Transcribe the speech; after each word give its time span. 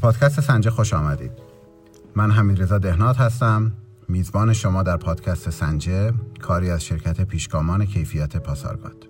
پادکست 0.00 0.40
سنجه 0.40 0.70
خوش 0.70 0.94
آمدید. 0.94 1.32
من 2.14 2.30
حمید 2.30 2.62
رضا 2.62 2.78
دهنات 2.78 3.20
هستم. 3.20 3.72
میزبان 4.08 4.52
شما 4.52 4.82
در 4.82 4.96
پادکست 4.96 5.50
سنجه 5.50 6.12
کاری 6.40 6.70
از 6.70 6.84
شرکت 6.84 7.20
پیشگامان 7.20 7.84
کیفیت 7.86 8.36
پاسارگاد. 8.36 9.06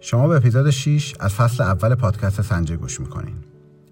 شما 0.00 0.28
به 0.28 0.36
اپیزود 0.36 0.70
6 0.70 1.14
از 1.20 1.34
فصل 1.34 1.62
اول 1.62 1.94
پادکست 1.94 2.42
سنجه 2.42 2.76
گوش 2.76 3.00
می‌کنین. 3.00 3.34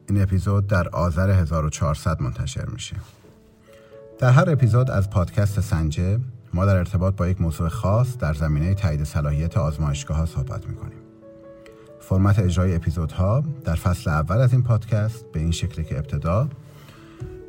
این 0.09 0.23
اپیزود 0.23 0.67
در 0.67 0.89
آذر 0.89 1.31
1400 1.31 2.23
منتشر 2.23 2.65
میشه. 2.65 2.97
در 4.19 4.31
هر 4.31 4.51
اپیزود 4.51 4.91
از 4.91 5.11
پادکست 5.11 5.61
سنجه 5.61 6.19
ما 6.55 6.67
در 6.67 6.77
ارتباط 6.77 7.17
با 7.17 7.29
یک 7.29 7.41
موضوع 7.41 7.69
خاص 7.69 8.17
در 8.19 8.35
زمینه 8.35 8.75
تایید 8.75 9.05
صلاحیت 9.05 9.57
آزمایشگاه 9.57 10.17
ها 10.17 10.27
صحبت 10.27 10.69
می‌کنیم. 10.69 11.02
فرمت 12.13 12.39
اجرای 12.39 12.75
اپیزودها 12.75 13.43
در 13.65 13.75
فصل 13.75 14.11
اول 14.11 14.37
از 14.37 14.53
این 14.53 14.63
پادکست 14.63 15.25
به 15.33 15.41
این 15.41 15.51
شکلی 15.51 15.85
که 15.85 15.99
ابتدا. 15.99 16.49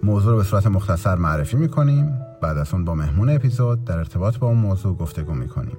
موضوع 0.03 0.31
رو 0.31 0.37
به 0.37 0.43
صورت 0.43 0.67
مختصر 0.67 1.15
معرفی 1.15 1.57
می‌کنیم. 1.57 2.13
بعد 2.41 2.57
از 2.57 2.73
اون 2.73 2.85
با 2.85 2.95
مهمون 2.95 3.29
اپیزود 3.29 3.85
در 3.85 3.97
ارتباط 3.97 4.37
با 4.37 4.47
اون 4.47 4.57
موضوع 4.57 4.97
گفتگو 4.97 5.33
می‌کنیم. 5.33 5.77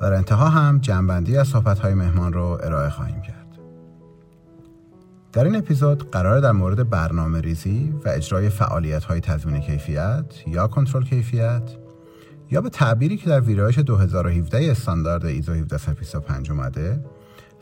و 0.00 0.10
در 0.10 0.12
انتها 0.12 0.48
هم 0.48 0.78
جنبندی 0.78 1.36
از 1.36 1.48
صحبت 1.48 1.84
مهمان 1.84 2.32
رو 2.32 2.58
ارائه 2.62 2.88
خواهیم 2.88 3.20
کرد. 3.20 3.58
در 5.32 5.44
این 5.44 5.56
اپیزود 5.56 6.10
قرار 6.10 6.40
در 6.40 6.52
مورد 6.52 6.90
برنامه 6.90 7.40
ریزی 7.40 7.94
و 8.04 8.08
اجرای 8.08 8.48
فعالیت 8.48 9.04
های 9.04 9.20
تضمین 9.20 9.60
کیفیت 9.60 10.24
یا 10.46 10.66
کنترل 10.66 11.04
کیفیت 11.04 11.62
یا 12.50 12.60
به 12.60 12.68
تعبیری 12.68 13.16
که 13.16 13.30
در 13.30 13.40
ویرایش 13.40 13.78
2017 13.78 14.70
استاندارد 14.70 15.26
ایزو 15.26 15.52
17025 15.52 16.50
اومده 16.50 17.04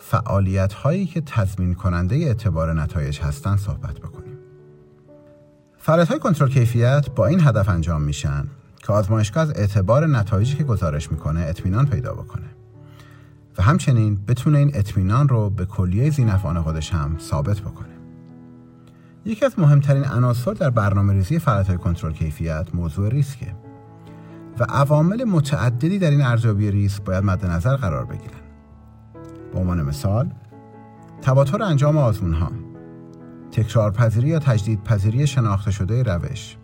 فعالیت 0.05 0.72
هایی 0.72 1.06
که 1.06 1.20
تضمین 1.20 1.75
کننده 1.75 2.17
اعتبار 2.17 2.72
نتایج 2.72 3.20
هستند 3.20 3.58
صحبت 3.58 3.98
بکنیم. 3.98 4.39
فعالیت 5.78 6.19
کنترل 6.19 6.48
کیفیت 6.48 7.11
با 7.17 7.27
این 7.27 7.41
هدف 7.41 7.69
انجام 7.69 8.03
میشن 8.03 8.44
که 8.86 8.92
آزمایشگاه 8.92 9.42
از 9.42 9.50
اعتبار 9.56 10.06
نتایجی 10.06 10.56
که 10.56 10.64
گزارش 10.64 11.12
می‌کنه 11.12 11.41
اطمینان 11.41 11.86
پیدا 11.86 12.12
بکنه 12.12 12.47
و 13.59 13.62
همچنین 13.62 14.19
بتونه 14.28 14.59
این 14.59 14.70
اطمینان 14.75 15.28
رو 15.28 15.50
به 15.50 15.64
کلیه 15.64 16.11
زینفعان 16.11 16.62
خودش 16.62 16.92
هم 16.92 17.16
ثابت 17.19 17.61
بکنه. 17.61 17.89
یکی 19.25 19.44
از 19.44 19.59
مهمترین 19.59 20.05
عناصر 20.05 20.53
در 20.53 20.70
برنامه 20.70 21.12
ریزی 21.12 21.39
فعالیت 21.39 21.77
کنترل 21.77 22.12
کیفیت 22.12 22.66
موضوع 22.75 23.09
ریسکه 23.09 23.55
و 24.59 24.64
عوامل 24.64 25.25
متعددی 25.25 25.98
در 25.98 26.11
این 26.11 26.22
ارزیابی 26.22 26.70
ریسک 26.70 27.03
باید 27.03 27.25
مد 27.25 27.47
نظر 27.47 27.77
قرار 27.77 28.05
بگیرن. 28.05 28.42
به 29.53 29.58
عنوان 29.58 29.83
مثال 29.83 30.31
تواتر 31.22 31.62
انجام 31.62 31.98
آزمون 31.98 32.34
ها 32.34 32.53
تکرارپذیری 33.53 34.28
یا 34.28 34.39
تجدید 34.39 34.84
پذیری 34.84 35.27
شناخته 35.27 35.70
شده 35.70 36.03
روش 36.03 36.56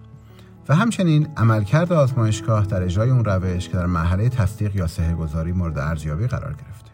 و 0.69 0.75
همچنین 0.75 1.28
عملکرد 1.36 1.92
آزمایشگاه 1.92 2.67
در 2.67 2.83
اجرای 2.83 3.11
اون 3.11 3.25
روش 3.25 3.69
که 3.69 3.77
در 3.77 3.86
مرحله 3.86 4.28
تصدیق 4.28 4.77
یا 4.77 4.86
صحه 4.86 5.14
گذاری 5.14 5.53
مورد 5.53 5.78
ارزیابی 5.78 6.27
قرار 6.27 6.53
گرفته. 6.53 6.91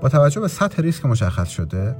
با 0.00 0.08
توجه 0.08 0.40
به 0.40 0.48
سطح 0.48 0.82
ریسک 0.82 1.06
مشخص 1.06 1.48
شده 1.48 1.96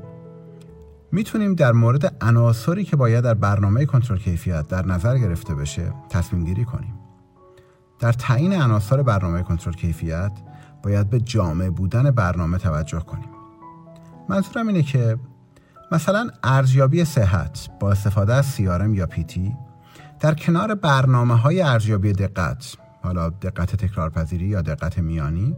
می‌تونیم 1.13 1.55
در 1.55 1.73
مورد 1.73 2.25
عناصری 2.25 2.85
که 2.85 2.97
باید 2.97 3.25
در 3.25 3.35
برنامه 3.35 3.85
کنترل 3.87 4.19
کیفیت 4.19 4.69
در 4.69 4.87
نظر 4.87 5.19
گرفته 5.19 5.55
بشه 5.55 5.93
تصمیم 6.11 6.45
گیری 6.45 6.65
کنیم. 6.65 6.95
در 7.99 8.13
تعیین 8.13 8.53
عناصر 8.53 9.03
برنامه 9.03 9.43
کنترل 9.43 9.75
کیفیت 9.75 10.33
باید 10.83 11.11
به 11.11 11.21
جامع 11.21 11.71
بودن 11.71 12.11
برنامه 12.11 12.59
توجه 12.59 13.01
کنیم. 13.01 13.29
منظورم 14.29 14.69
اینه 14.69 14.83
که 14.83 15.19
مثلا 15.93 16.31
ارزیابی 16.43 17.05
صحت 17.05 17.69
با 17.81 17.91
استفاده 17.91 18.35
از 18.35 18.57
CRM 18.57 18.95
یا 18.95 19.07
PT 19.07 19.39
در 20.21 20.35
کنار 20.35 20.75
برنامه 20.75 21.37
های 21.37 21.63
ارزیابی 21.63 22.13
دقت 22.13 22.77
حالا 23.03 23.29
دقت 23.29 23.77
تکرارپذیری 23.77 24.47
یا 24.47 24.63
دقت 24.63 24.99
میانی 24.99 25.57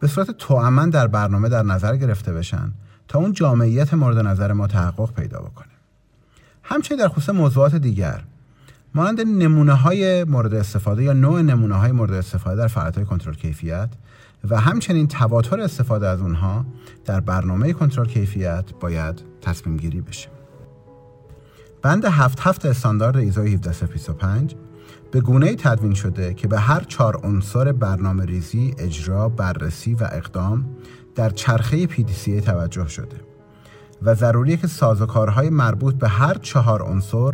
به 0.00 0.08
صورت 0.08 0.30
توأمن 0.30 0.90
در 0.90 1.06
برنامه 1.06 1.48
در 1.48 1.62
نظر 1.62 1.96
گرفته 1.96 2.32
بشن 2.32 2.72
تا 3.08 3.18
اون 3.18 3.32
جامعیت 3.32 3.94
مورد 3.94 4.18
نظر 4.18 4.52
ما 4.52 4.66
تحقق 4.66 5.12
پیدا 5.12 5.40
بکنه. 5.40 5.66
همچنین 6.62 7.00
در 7.00 7.08
خصوص 7.08 7.28
موضوعات 7.30 7.74
دیگر 7.74 8.24
مانند 8.94 9.20
نمونه 9.20 9.72
های 9.72 10.24
مورد 10.24 10.54
استفاده 10.54 11.02
یا 11.02 11.12
نوع 11.12 11.42
نمونه 11.42 11.74
های 11.74 11.92
مورد 11.92 12.12
استفاده 12.12 12.56
در 12.56 12.66
فعالیت 12.68 13.04
کنترل 13.04 13.34
کیفیت 13.34 13.88
و 14.50 14.60
همچنین 14.60 15.08
تواتر 15.08 15.60
استفاده 15.60 16.08
از 16.08 16.20
اونها 16.20 16.64
در 17.04 17.20
برنامه 17.20 17.72
کنترل 17.72 18.06
کیفیت 18.06 18.64
باید 18.80 19.22
تصمیم 19.40 19.76
گیری 19.76 20.00
بشه 20.00 20.28
بند 21.82 22.04
هفت 22.04 22.40
هفت 22.40 22.66
استاندارد 22.66 23.16
ایزو 23.16 23.42
17025 23.42 24.54
به 25.10 25.20
گونه 25.20 25.54
تدوین 25.54 25.94
شده 25.94 26.34
که 26.34 26.48
به 26.48 26.58
هر 26.58 26.80
چهار 26.80 27.16
عنصر 27.16 27.72
برنامه 27.72 28.24
ریزی، 28.24 28.74
اجرا، 28.78 29.28
بررسی 29.28 29.94
و 29.94 30.08
اقدام 30.12 30.64
در 31.14 31.30
چرخه 31.30 31.86
PDCA 31.86 32.44
توجه 32.44 32.88
شده 32.88 33.16
و 34.02 34.14
ضروریه 34.14 34.56
که 34.56 34.66
سازوکارهای 34.66 35.50
مربوط 35.50 35.94
به 35.94 36.08
هر 36.08 36.34
چهار 36.34 36.82
عنصر 36.82 37.32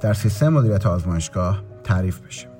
در 0.00 0.14
سیستم 0.14 0.48
مدیریت 0.48 0.86
آزمایشگاه 0.86 1.62
تعریف 1.84 2.20
بشه. 2.20 2.55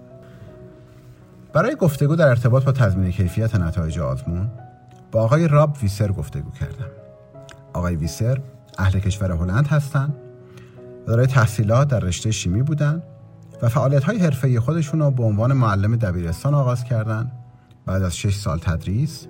برای 1.57 1.77
گفتگو 1.77 2.17
در 2.17 2.29
ارتباط 2.29 2.65
با 2.65 2.73
تضمین 2.73 3.11
کیفیت 3.11 3.55
نتایج 3.55 3.99
آزمون 3.99 4.51
با 5.13 5.23
آقای 5.23 5.49
راب 5.49 5.77
ویسر 5.83 6.13
گفتگو 6.13 6.51
کردم. 6.51 6.87
آقای 7.73 7.97
ویسر 7.97 8.41
اهل 8.79 8.99
کشور 8.99 9.33
هلند 9.33 9.67
هستند 9.67 10.15
و 11.07 11.07
دارای 11.07 11.27
تحصیلات 11.27 11.89
در 11.89 12.01
رشته 12.01 12.31
شیمی 12.31 12.63
بودند 12.63 13.03
و 13.63 13.69
فعالیت 13.69 14.05
های 14.05 14.19
حرفه 14.19 14.61
خودشون 14.61 15.01
رو 15.01 15.11
به 15.11 15.23
عنوان 15.23 15.53
معلم 15.53 15.97
دبیرستان 15.97 16.55
آغاز 16.55 16.85
کردند 16.85 17.33
بعد 17.87 18.03
از 18.03 18.17
6 18.17 18.35
سال 18.35 18.59
تدریس 18.59 19.27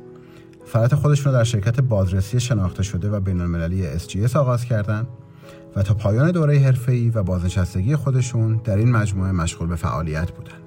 فعالیت 0.64 0.94
خودشون 0.94 1.32
رو 1.32 1.38
در 1.38 1.44
شرکت 1.44 1.80
بازرسی 1.80 2.40
شناخته 2.40 2.82
شده 2.82 3.10
و 3.10 3.20
بین 3.20 3.40
المللی 3.40 3.98
SGS 3.98 4.36
آغاز 4.36 4.64
کردند 4.64 5.06
و 5.76 5.82
تا 5.82 5.94
پایان 5.94 6.30
دوره 6.30 6.58
حرفه‌ای 6.58 7.10
و 7.10 7.22
بازنشستگی 7.22 7.96
خودشون 7.96 8.60
در 8.64 8.76
این 8.76 8.90
مجموعه 8.90 9.32
مشغول 9.32 9.68
به 9.68 9.76
فعالیت 9.76 10.30
بودند. 10.30 10.65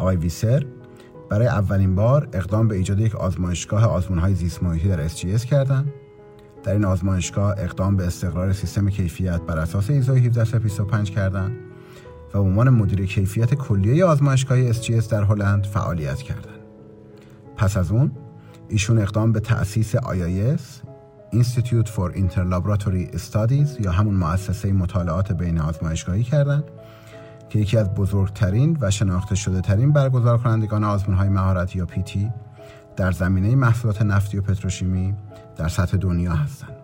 آقای 0.00 0.16
ویسر 0.16 0.66
برای 1.28 1.46
اولین 1.46 1.94
بار 1.94 2.28
اقدام 2.32 2.68
به 2.68 2.76
ایجاد 2.76 3.00
یک 3.00 3.14
آزمایشگاه 3.14 3.84
آزمونهای 3.84 4.34
زیست 4.34 4.62
محیطی 4.62 4.88
در 4.88 5.08
SGS 5.08 5.44
کردند. 5.44 5.92
در 6.62 6.72
این 6.72 6.84
آزمایشگاه 6.84 7.54
اقدام 7.58 7.96
به 7.96 8.06
استقرار 8.06 8.52
سیستم 8.52 8.90
کیفیت 8.90 9.40
بر 9.40 9.58
اساس 9.58 9.90
ایزو 9.90 10.14
17025 10.14 11.10
کردند 11.10 11.56
و 12.28 12.32
به 12.32 12.38
عنوان 12.38 12.70
مدیر 12.70 13.06
کیفیت 13.06 13.54
کلیه 13.54 14.04
آزمایشگاه 14.04 14.72
SGS 14.72 15.06
در 15.08 15.22
هلند 15.22 15.66
فعالیت 15.66 16.18
کردند. 16.22 16.60
پس 17.56 17.76
از 17.76 17.90
اون 17.90 18.12
ایشون 18.68 18.98
اقدام 18.98 19.32
به 19.32 19.40
تأسیس 19.40 19.96
IIS 19.96 20.62
Institute 21.32 21.88
for 21.88 22.12
Interlaboratory 22.16 23.16
Studies 23.16 23.80
یا 23.80 23.92
همون 23.92 24.14
مؤسسه 24.14 24.72
مطالعات 24.72 25.32
بین 25.32 25.58
آزمایشگاهی 25.58 26.22
کردند 26.22 26.64
که 27.50 27.58
یکی 27.58 27.76
از 27.76 27.94
بزرگترین 27.94 28.78
و 28.80 28.90
شناخته 28.90 29.34
شده 29.34 29.60
ترین 29.60 29.92
برگزار 29.92 30.38
کنندگان 30.38 30.84
آزمون 30.84 31.16
های 31.16 31.28
مهارتی 31.28 31.78
یا 31.78 31.86
پیتی 31.86 32.30
در 32.96 33.12
زمینه 33.12 33.56
محصولات 33.56 34.02
نفتی 34.02 34.38
و 34.38 34.42
پتروشیمی 34.42 35.14
در 35.56 35.68
سطح 35.68 35.96
دنیا 35.96 36.32
هستند. 36.32 36.76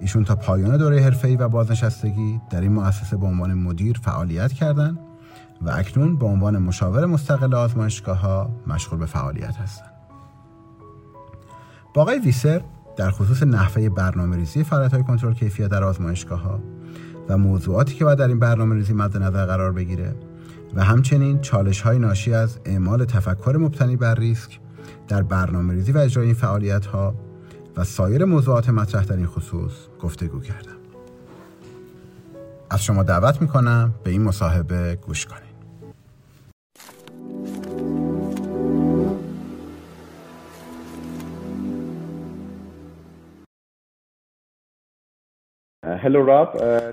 ایشون 0.00 0.24
تا 0.24 0.36
پایان 0.36 0.76
دوره 0.76 1.02
حرفه‌ای 1.02 1.36
و 1.36 1.48
بازنشستگی 1.48 2.40
در 2.50 2.60
این 2.60 2.72
مؤسسه 2.72 3.16
به 3.16 3.26
عنوان 3.26 3.54
مدیر 3.54 3.98
فعالیت 4.02 4.52
کردند 4.52 4.98
و 5.62 5.70
اکنون 5.70 6.16
به 6.16 6.26
عنوان 6.26 6.58
مشاور 6.58 7.06
مستقل 7.06 7.54
آزمایشگاه 7.54 8.18
ها 8.18 8.50
مشغول 8.66 8.98
به 8.98 9.06
فعالیت 9.06 9.56
هستند. 9.56 9.90
با 11.94 12.02
آقای 12.02 12.18
ویسر 12.18 12.62
در 12.96 13.10
خصوص 13.10 13.42
نحوه 13.42 13.88
برنامه 13.88 14.36
ریزی 14.36 14.64
فعالیت 14.64 15.02
کنترل 15.02 15.34
کیفیت 15.34 15.68
در 15.68 15.84
آزمایشگاه 15.84 16.40
ها 16.40 16.60
و 17.30 17.38
موضوعاتی 17.38 17.94
که 17.94 18.04
باید 18.04 18.18
در 18.18 18.28
این 18.28 18.38
برنامه 18.38 18.74
ریزی 18.74 18.92
مد 18.92 19.16
نظر 19.16 19.46
قرار 19.46 19.72
بگیره 19.72 20.14
و 20.74 20.84
همچنین 20.84 21.40
چالش 21.40 21.80
های 21.80 21.98
ناشی 21.98 22.34
از 22.34 22.58
اعمال 22.64 23.04
تفکر 23.04 23.56
مبتنی 23.56 23.96
بر 23.96 24.14
ریسک 24.14 24.60
در 25.08 25.22
برنامه 25.22 25.74
ریزی 25.74 25.92
و 25.92 25.98
اجرای 25.98 26.26
این 26.26 26.34
فعالیت 26.34 26.86
ها 26.86 27.14
و 27.76 27.84
سایر 27.84 28.24
موضوعات 28.24 28.68
مطرح 28.68 29.04
در 29.04 29.16
این 29.16 29.26
خصوص 29.26 29.72
گفتگو 30.00 30.40
کردم. 30.40 30.76
از 32.70 32.84
شما 32.84 33.02
دعوت 33.02 33.42
می‌کنم 33.42 33.94
به 34.04 34.10
این 34.10 34.22
مصاحبه 34.22 34.98
گوش 35.06 35.26
کنید. 35.26 35.49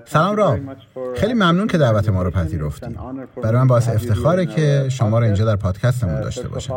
سلام 0.04 0.36
راب 0.36 0.58
خیلی 1.16 1.34
ممنون 1.34 1.66
که 1.66 1.78
دعوت 1.78 2.08
ما 2.08 2.22
رو 2.22 2.30
پذیرفتی 2.30 2.96
برای 3.42 3.58
من 3.60 3.66
باعث 3.66 3.88
افتخاره 3.88 4.46
که 4.46 4.88
شما 4.88 5.18
رو 5.18 5.24
اینجا 5.24 5.44
در 5.44 5.56
پادکستمون 5.56 6.20
داشته 6.20 6.48
باشم 6.48 6.74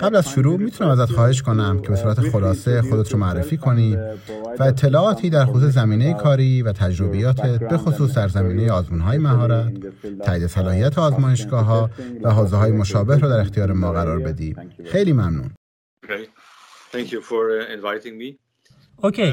قبل 0.00 0.16
از 0.16 0.28
شروع 0.28 0.58
می‌تونم 0.58 0.90
ازت 0.90 1.12
خواهش 1.12 1.42
کنم 1.42 1.80
که 1.82 1.88
به 1.88 1.96
صورت 1.96 2.20
خلاصه 2.20 2.82
خودت 2.82 3.12
رو 3.12 3.18
معرفی 3.18 3.56
کنی 3.56 3.96
و 4.58 4.62
اطلاعاتی 4.62 5.30
در 5.30 5.44
خصوص 5.44 5.74
زمینه 5.74 6.14
کاری 6.14 6.62
و 6.62 6.72
تجربیاتت 6.72 7.58
به 7.58 7.78
خصوص 7.78 8.14
در 8.14 8.28
زمینه 8.28 8.72
های 9.04 9.18
مهارت 9.18 9.72
تایید 10.24 10.46
صلاحیت 10.46 10.98
آزمایشگاه 10.98 11.64
ها 11.64 11.90
و 12.22 12.30
حوزه 12.30 12.56
های 12.56 12.72
مشابه 12.72 13.18
رو 13.18 13.28
در 13.28 13.40
اختیار 13.40 13.72
ما 13.72 13.92
قرار 13.92 14.18
بدی. 14.18 14.56
خیلی 14.84 15.12
ممنون. 15.12 15.50
اوکی 19.02 19.32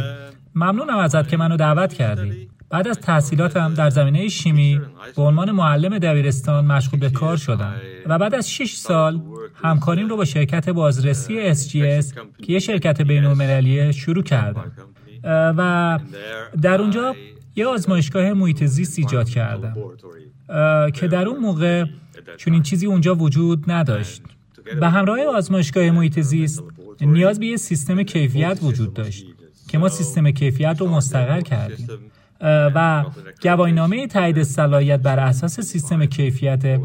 ممنونم 0.56 0.98
ازت 0.98 1.28
که 1.28 1.38
منو 1.38 1.58
دعوت 1.58 1.94
کردی. 1.94 2.50
بعد 2.70 2.88
از 2.88 3.00
تحصیلاتم 3.00 3.74
در 3.74 3.90
زمینه 3.90 4.28
شیمی 4.28 4.82
به 5.16 5.22
عنوان 5.22 5.52
معلم 5.52 6.00
دبیرستان 6.00 6.66
مشغول 6.66 7.00
به 7.00 7.10
کار 7.10 7.38
شدم 7.38 7.74
و 8.06 8.18
بعد 8.20 8.36
از 8.36 8.52
6 8.52 8.76
سال 8.76 9.22
همکاریم 9.56 10.10
رو 10.10 10.18
با 10.18 10.26
شرکت 10.26 10.70
بازرسی 10.70 11.54
SGS 11.54 12.14
که 12.44 12.54
یه 12.54 12.60
شرکت 12.60 13.02
بین 13.02 13.92
شروع 13.92 14.24
کردم. 14.24 14.72
و 15.58 16.00
در 16.62 16.82
اونجا 16.82 17.16
یه 17.56 17.68
آزمایشگاه 17.68 18.34
محیط 18.34 18.64
زیست 18.64 19.00
ایجاد 19.00 19.30
کردم 19.30 19.76
که 20.94 21.08
در 21.08 21.28
اون 21.28 21.40
موقع 21.40 21.86
چون 22.38 22.54
این 22.54 22.64
چیزی 22.64 22.86
اونجا 22.86 23.16
وجود 23.16 23.72
نداشت. 23.72 24.22
به 24.80 24.90
همراه 24.90 25.20
آزمایشگاه 25.26 25.92
محیط 25.92 26.20
زیست 26.20 26.64
نیاز 27.02 27.40
به 27.40 27.46
یه 27.46 27.58
سیستم 27.58 28.04
کیفیت 28.04 28.60
وجود 28.62 28.94
داشت. 28.94 29.26
که 29.70 29.78
ما 29.78 29.90
سیستم 29.90 30.32
کیفیت 30.32 30.78
رو 30.80 30.88
مستقر 30.88 31.42
کردیم. 31.42 31.88
و 32.76 33.06
گواهینامه 33.44 34.08
تایید 34.08 34.44
صلاحیت 34.44 35.00
بر 35.00 35.20
اساس 35.20 35.60
سیستم 35.60 36.06
کیفیت 36.06 36.80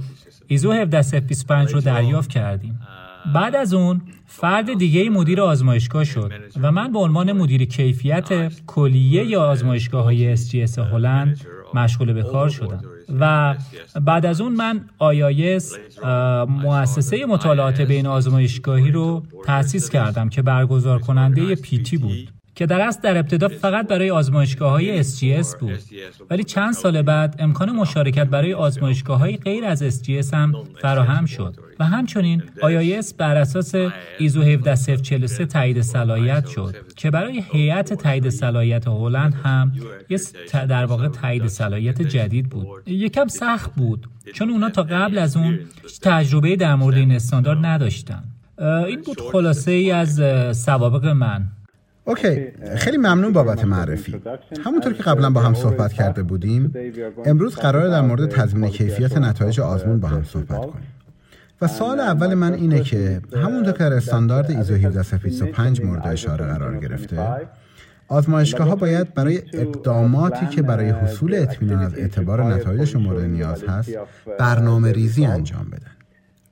ایزو 0.47 0.73
17025 0.73 1.75
رو 1.75 1.81
دریافت 1.81 2.31
کردیم. 2.31 2.81
بعد 3.35 3.57
از 3.57 3.75
اون 3.75 4.03
فرد 4.27 4.79
دیگه 4.79 5.11
مدیر 5.11 5.41
آزمایشگاه 5.41 6.05
شد 6.05 6.33
و 6.63 6.73
من 6.73 6.93
به 6.93 6.99
عنوان 6.99 7.33
مدیر 7.33 7.65
کیفیت 7.65 8.53
کلیه 8.67 9.25
یا 9.25 9.43
آزمایشگاه 9.43 10.05
های 10.05 10.37
SGS 10.37 10.79
هلند 10.79 11.41
مشغول 11.75 12.13
به 12.13 12.23
کار 12.23 12.49
شدم. 12.49 12.83
و 13.21 13.55
بعد 14.01 14.27
از 14.27 14.41
اون 14.41 14.53
من 14.53 14.81
آیایس 14.99 15.75
مؤسسه 16.49 17.27
مطالعات 17.27 17.81
بین 17.81 18.07
آزمایشگاهی 18.07 18.91
رو 18.91 19.23
تأسیس 19.45 19.91
کردم 19.91 20.29
که 20.29 20.43
برگزار 20.43 20.99
کننده 20.99 21.55
پیتی 21.55 21.97
بود. 21.97 22.34
که 22.55 22.67
در 22.67 22.81
اصل 22.81 23.01
در 23.03 23.19
ابتدا 23.19 23.49
فقط 23.49 23.89
برای 23.89 24.11
آزمایشگاه 24.11 24.71
های 24.71 25.05
SGS 25.05 25.57
بود. 25.61 25.79
ولی 26.31 26.45
چند 26.45 26.73
سال 26.73 27.03
بعد 27.03 27.37
امکان 27.39 27.71
مشارکت 27.71 28.27
برای 28.27 28.55
آزمایشگاه 28.55 29.19
های 29.19 29.37
غیر 29.37 29.65
از 29.65 30.01
SGS 30.01 30.35
هم 30.35 30.55
فراهم 30.83 31.27
شد. 31.27 31.57
و 31.79 31.85
همچنین 31.85 32.43
IIS 32.63 33.15
بر 33.19 33.37
اساس 33.37 33.75
ایزو 34.19 34.43
17043 34.43 35.47
تایید 35.47 35.81
صلاحیت 35.81 36.47
شد 36.47 36.75
که 36.97 37.11
برای 37.11 37.43
هیئت 37.53 37.93
تایید 37.93 38.29
صلاحیت 38.29 38.89
هلند 38.89 39.35
هم 39.35 39.73
یه 40.09 40.19
در 40.51 40.85
واقع 40.85 41.09
تایید 41.09 41.47
صلاحیت 41.47 42.03
جدید 42.03 42.49
بود. 42.49 42.67
یکم 42.87 43.29
سخت 43.29 43.75
بود 43.75 44.09
چون 44.35 44.51
اونا 44.51 44.71
تا 44.71 44.83
قبل 44.83 45.19
از 45.19 45.37
اون 45.37 45.59
تجربه 46.03 46.57
در 46.57 46.75
مورد 46.75 46.97
این 46.97 47.13
استاندارد 47.13 47.67
نداشتن. 47.67 48.25
این 48.59 49.01
بود 49.01 49.21
خلاصه 49.21 49.71
ای 49.71 49.91
از 49.91 50.23
سوابق 50.57 51.07
من. 51.07 51.49
اوکی 52.05 52.47
خیلی 52.77 52.97
ممنون 52.97 53.33
بابت 53.33 53.65
معرفی. 53.65 54.23
همونطور 54.65 54.93
که 54.93 55.03
قبلا 55.03 55.31
با 55.31 55.41
هم 55.41 55.55
صحبت 55.55 55.93
کرده 55.93 56.23
بودیم 56.23 56.75
امروز 57.25 57.57
قرار 57.57 57.89
در 57.89 58.01
مورد 58.01 58.31
تضمین 58.31 58.71
کیفیت 58.71 59.19
نتایج 59.19 59.61
آزمون 59.61 60.01
با 60.01 60.09
هم 60.09 60.25
صحبت 60.25 60.61
کنیم. 60.61 60.95
و 61.61 61.67
سوال 61.67 62.01
اول 62.01 62.35
من 62.35 62.55
اینه 62.55 62.81
که 62.81 63.21
همونطور 63.37 63.73
که 63.73 63.79
در 63.79 63.93
استاندارد 63.93 64.51
ایزو 64.51 64.75
17025 64.75 65.81
مورد 65.81 66.07
اشاره 66.07 66.45
قرار 66.45 66.79
گرفته 66.79 67.19
آزمایشگاه 68.09 68.69
ها 68.69 68.77
باید 68.77 69.15
برای 69.15 69.43
اقداماتی 69.53 70.47
که 70.47 70.63
برای 70.63 70.91
حصول 70.91 71.35
اطمینان 71.35 71.83
از 71.83 71.95
اعتبار 71.95 72.45
نتایجشون 72.45 73.03
مورد 73.03 73.21
نیاز 73.21 73.65
هست 73.65 73.91
برنامه 74.39 74.93
ریزی 74.93 75.27
انجام 75.27 75.65
بدن 75.65 75.94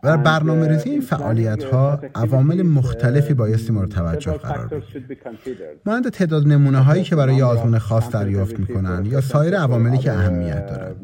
در 0.02 0.16
برنامه 0.16 0.68
ریزی 0.68 0.90
این 0.90 1.00
فعالیت 1.00 1.64
ها 1.64 2.00
عوامل 2.14 2.62
مختلفی 2.62 3.34
بایستی 3.34 3.72
مورد 3.72 3.88
توجه 3.88 4.32
قرار 4.32 4.66
بگیرد 4.66 5.80
مانند 5.86 6.08
تعداد 6.08 6.46
نمونه 6.46 6.78
هایی 6.78 7.02
که 7.02 7.16
برای 7.16 7.42
آزمون 7.42 7.78
خاص 7.78 8.10
دریافت 8.10 8.58
می‌کنن 8.58 9.06
یا 9.06 9.20
سایر 9.20 9.56
عواملی 9.56 9.98
که 9.98 10.12
اهمیت 10.12 10.66
دارند. 10.66 10.96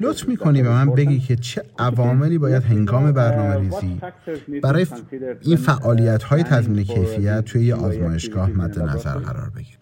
لطف 0.00 0.28
می‌کنی 0.28 0.62
به 0.62 0.68
من 0.68 0.90
بگی 0.90 1.20
که 1.20 1.36
چه 1.36 1.62
عواملی 1.78 2.38
باید 2.38 2.62
هنگام 2.62 3.12
برنامه 3.12 3.56
ریزی 3.56 4.00
برای 4.62 4.86
این 5.40 5.56
فعالیت 5.56 6.22
های 6.22 6.42
تضمین 6.42 6.84
کیفیت 6.84 7.44
توی 7.44 7.64
یه 7.64 7.74
آزمایشگاه 7.74 8.50
مد 8.50 8.78
نظر 8.78 9.14
قرار 9.14 9.50
بگیر 9.50 9.78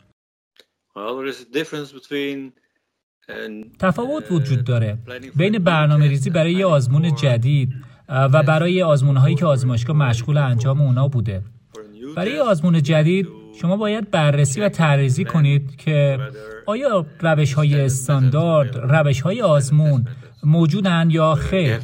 تفاوت 3.78 4.32
وجود 4.32 4.64
داره 4.64 4.98
بین 5.36 5.58
برنامه 5.58 6.08
ریزی 6.08 6.30
برای 6.30 6.52
یه 6.52 6.66
آزمون 6.66 7.14
جدید 7.14 7.72
و 8.08 8.42
برای 8.42 8.82
آزمون 8.82 9.16
هایی 9.16 9.34
که 9.34 9.46
آزمایشگاه 9.46 9.96
مشغول 9.96 10.36
انجام 10.36 10.80
اونا 10.80 11.08
بوده. 11.08 11.42
برای 12.16 12.38
آزمون 12.38 12.82
جدید 12.82 13.28
شما 13.60 13.76
باید 13.76 14.10
بررسی 14.10 14.60
و 14.60 14.68
تعریزی 14.68 15.24
کنید 15.24 15.76
که 15.76 16.18
آیا 16.66 17.06
روش 17.20 17.54
های 17.54 17.80
استاندارد 17.80 18.76
روش 18.76 19.20
های 19.20 19.42
آزمون 19.42 20.04
موجودن 20.42 21.10
یا 21.10 21.34
خیر؟ 21.34 21.78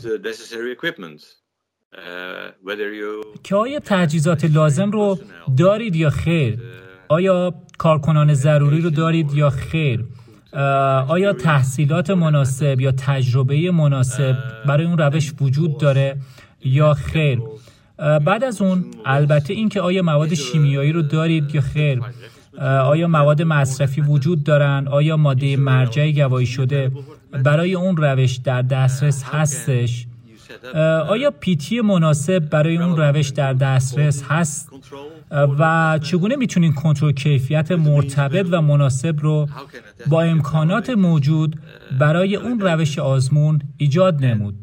که 3.43 3.57
آیا 3.57 3.81
تجهیزات 3.85 4.45
لازم 4.45 4.91
رو 4.91 5.19
دارید 5.59 5.97
یا 5.97 6.11
خیر؟ 6.11 6.59
آیا 7.09 7.55
کارکنان 7.79 8.35
ضروری 8.35 8.81
رو 8.81 8.91
دارید 8.91 9.35
یا 9.35 9.51
خیر؟ 9.51 10.05
آیا 11.09 11.33
تحصیلات 11.33 12.11
مناسب 12.11 12.81
یا 12.81 12.93
تجربه 12.93 13.71
مناسب 13.71 14.37
برای 14.67 14.87
اون 14.87 14.99
روش 14.99 15.33
وجود 15.41 15.79
داره 15.79 16.17
یا 16.65 16.95
خیر؟ 16.95 17.41
بعد 17.99 18.45
از 18.45 18.63
اون 18.63 18.85
البته 19.07 19.55
اینکه 19.55 19.81
آیا 19.81 20.03
مواد 20.03 20.35
شیمیایی 20.35 20.93
رو 20.93 21.03
دارید 21.03 21.55
یا 21.55 21.61
خیر؟ 21.61 22.03
آیا 22.61 23.09
مواد 23.09 23.43
مصرفی 23.43 24.01
وجود 24.01 24.45
دارن 24.45 24.89
آیا 24.89 25.17
ماده 25.17 25.57
مرجعی 25.57 26.13
گواهی 26.13 26.47
شده 26.47 26.93
برای 27.45 27.75
اون 27.75 27.97
روش 27.97 28.37
در 28.37 28.63
دسترس 28.63 29.25
هستش؟ 29.25 30.07
آیا 31.09 31.31
پیتی 31.31 31.81
مناسب 31.81 32.39
برای 32.39 32.77
اون 32.77 32.97
روش 32.97 33.29
در 33.29 33.53
دسترس 33.53 34.25
هست؟ 34.29 34.71
و 35.31 35.99
چگونه 36.03 36.37
می‌تونین 36.37 36.73
کنترل 36.73 37.13
کیفیت 37.13 37.73
مرتبط 37.73 38.47
و 38.51 38.63
مناسب 38.63 39.17
رو 39.21 39.49
با 40.07 40.23
امکانات 40.23 40.91
موجود 40.91 41.61
برای 41.99 42.37
اون 42.37 42.61
روش 42.61 42.99
آزمون 42.99 43.61
ایجاد 43.77 44.25
نمود؟ 44.25 44.55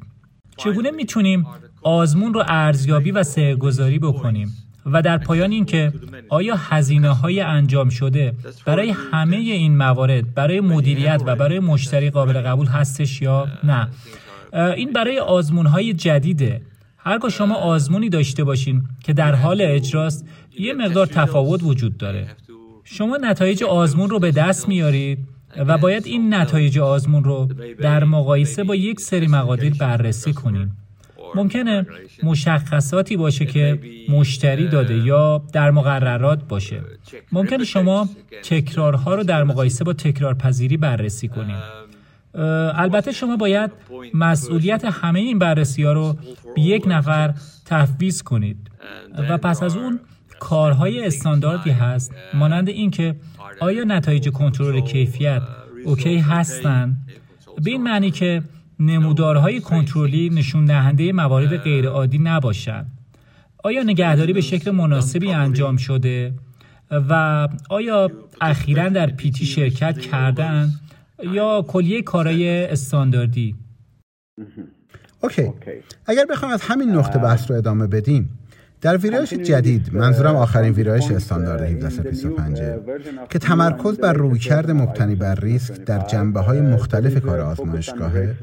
چگونه 0.58 0.91
می‌تونیم 0.91 1.46
آزمون 1.82 2.34
رو 2.34 2.44
ارزیابی 2.48 3.12
و 3.12 3.24
سهگذاری 3.24 4.00
بکنیم؟ 4.00 4.53
و 4.86 5.01
در 5.01 5.18
پایان 5.18 5.51
اینکه 5.51 5.94
آیا 6.30 6.56
هزینه 6.56 7.10
های 7.10 7.41
انجام 7.41 7.89
شده 7.89 8.34
برای 8.65 8.89
همه 9.12 9.36
این 9.36 9.77
موارد 9.77 10.34
برای 10.34 10.60
مدیریت 10.60 11.22
و 11.25 11.36
برای 11.36 11.60
مشتری 11.60 12.10
قابل 12.10 12.41
قبول 12.41 12.68
هستش 12.68 13.22
یا 13.22 13.48
نه؟ 13.63 13.88
این 14.53 14.94
برای 14.94 15.20
آزمون 15.20 15.65
های 15.65 15.94
جدیده. 15.94 16.62
هرگاه 17.03 17.31
شما 17.31 17.55
آزمونی 17.55 18.10
داشته 18.10 18.43
باشین 18.43 18.84
که 19.03 19.13
در 19.13 19.36
حال 19.36 19.62
اجراست 19.62 20.25
یه 20.60 20.74
مقدار 20.74 21.05
تفاوت 21.08 21.63
وجود 21.63 21.98
داره. 21.98 22.27
شما 22.84 23.17
نتایج 23.17 23.63
آزمون 23.63 24.10
رو 24.10 24.20
به 24.20 24.31
دست 24.31 24.67
میارید 24.67 25.20
و 25.58 25.77
باید 25.77 26.05
این 26.05 26.34
نتایج 26.34 26.79
آزمون 26.79 27.24
رو 27.24 27.50
در 27.81 28.03
مقایسه 28.03 28.63
با 28.63 28.75
یک 28.75 29.00
سری 29.00 29.27
مقادیر 29.27 29.74
بررسی 29.74 30.34
کنید 30.34 30.70
ممکنه 31.36 31.86
مشخصاتی 32.24 33.17
باشه 33.17 33.46
که 33.46 33.79
مشتری 34.10 34.67
داده 34.67 34.98
یا 34.98 35.43
در 35.53 35.72
مقررات 35.72 36.43
باشه. 36.43 36.81
ممکنه 37.31 37.63
شما 37.63 38.10
تکرارها 38.43 39.15
رو 39.15 39.24
در 39.24 39.43
مقایسه 39.43 39.84
با 39.84 39.93
تکرارپذیری 39.93 40.77
بررسی 40.77 41.27
کنید 41.27 41.80
البته 42.33 43.11
شما 43.11 43.35
باید 43.38 43.71
مسئولیت 44.13 44.85
همه 44.85 45.19
این 45.19 45.39
بررسی 45.39 45.83
ها 45.83 45.93
رو 45.93 46.17
به 46.55 46.61
یک 46.61 46.83
نفر 46.88 47.33
تفویض 47.65 48.21
کنید. 48.21 48.71
و 49.29 49.38
پس 49.38 49.63
از 49.63 49.75
اون 49.75 50.00
کارهای 50.39 51.05
استانداردی 51.05 51.69
هست 51.69 52.15
مانند 52.33 52.69
اینکه 52.69 53.15
آیا 53.59 53.83
نتایج 53.83 54.29
کنترل 54.29 54.79
کیفیت 54.79 55.41
اوکی 55.85 56.17
هستن؟ 56.17 56.97
به 57.63 57.71
این 57.71 57.83
معنی 57.83 58.11
که 58.11 58.43
نمودارهای 58.79 59.59
کنترلی 59.59 60.29
نشون 60.29 60.65
دهنده 60.65 61.11
موارد 61.11 61.57
غیرعادی 61.57 62.17
نباشند 62.17 62.91
آیا 63.63 63.83
نگهداری 63.83 64.33
به 64.33 64.41
شکل 64.41 64.71
مناسبی 64.71 65.31
انجام 65.31 65.77
شده؟ 65.77 66.33
و 66.91 67.47
آیا 67.69 68.11
اخیرا 68.41 68.89
در 68.89 69.09
پیتی 69.09 69.45
شرکت 69.45 70.00
کردن 70.00 70.69
یا 71.24 71.66
کلیه 71.68 72.01
کارای 72.01 72.66
استانداردی. 72.66 73.56
اوکی. 75.22 75.54
اگر 76.06 76.25
بخوام 76.25 76.51
از 76.51 76.62
همین 76.62 76.90
نقطه 76.90 77.20
بحث 77.20 77.51
رو 77.51 77.58
ادامه 77.58 77.88
بدیم 77.88 78.30
در 78.82 78.98
ویرایش 78.98 79.34
جدید 79.34 79.94
منظورم 79.94 80.36
آخرین 80.36 80.74
ویرایش 80.74 81.12
استاندارد 81.12 81.62
1725 81.62 82.62
که 83.30 83.40
تمرکز 83.40 83.98
بر 83.98 84.13
رویکرد 84.13 84.72
مبتنی 84.72 85.16
بر 85.16 85.36
ریسک 85.36 85.74
در 85.74 86.00
جنبه 86.00 86.40
های 86.40 86.62
مختلف 86.62 87.22
کار 87.25 87.40
آزمایشگاهه 87.40 88.36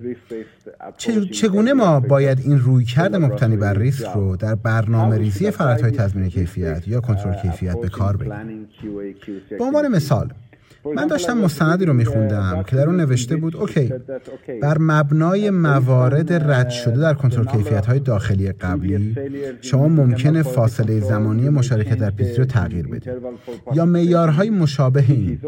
چگونه 1.33 1.73
ما 1.73 2.01
باید 2.01 2.41
این 2.41 2.59
رویکرد 2.59 3.17
مبتنی 3.17 3.57
بر 3.57 3.75
ریسک 3.75 4.07
رو 4.15 4.37
در 4.37 4.55
برنامه 4.55 5.17
ریزی 5.17 5.47
های 5.47 5.91
تضمین 5.91 6.29
کیفیت 6.29 6.89
یا 6.89 7.01
کنترل 7.01 7.35
کیفیت 7.35 7.81
به 7.81 7.89
کار 7.89 8.17
بگیریم 8.17 8.69
به 9.59 9.65
عنوان 9.65 9.89
مثال 9.89 10.33
من 10.97 11.07
داشتم 11.07 11.39
مستندی 11.39 11.85
رو 11.85 11.93
میخوندم 11.93 12.63
که 12.63 12.77
در 12.77 12.87
اون 12.87 12.97
نوشته 12.97 13.37
بود 13.37 13.57
okay 13.57 13.93
بر 14.63 14.77
مبنای 14.81 15.51
موارد 15.51 16.33
رد 16.33 16.71
شده 16.71 17.01
در 17.01 17.15
کنترل 17.15 17.45
کیفیت 17.45 17.87
های 17.87 17.99
داخلی 17.99 18.53
قبلی 18.53 19.17
شما 19.61 19.89
ممکنه 19.89 20.43
فاصله 20.43 21.01
زمانی 21.01 21.49
مشارکت 21.49 21.99
در 21.99 22.11
PT 22.11 22.37
رو 22.37 22.45
تغییر 22.45 22.87
بدید 22.87 23.13
یا 23.75 23.87
معیارهای 23.87 24.51
مشابه 24.51 25.05
این. 25.09 25.39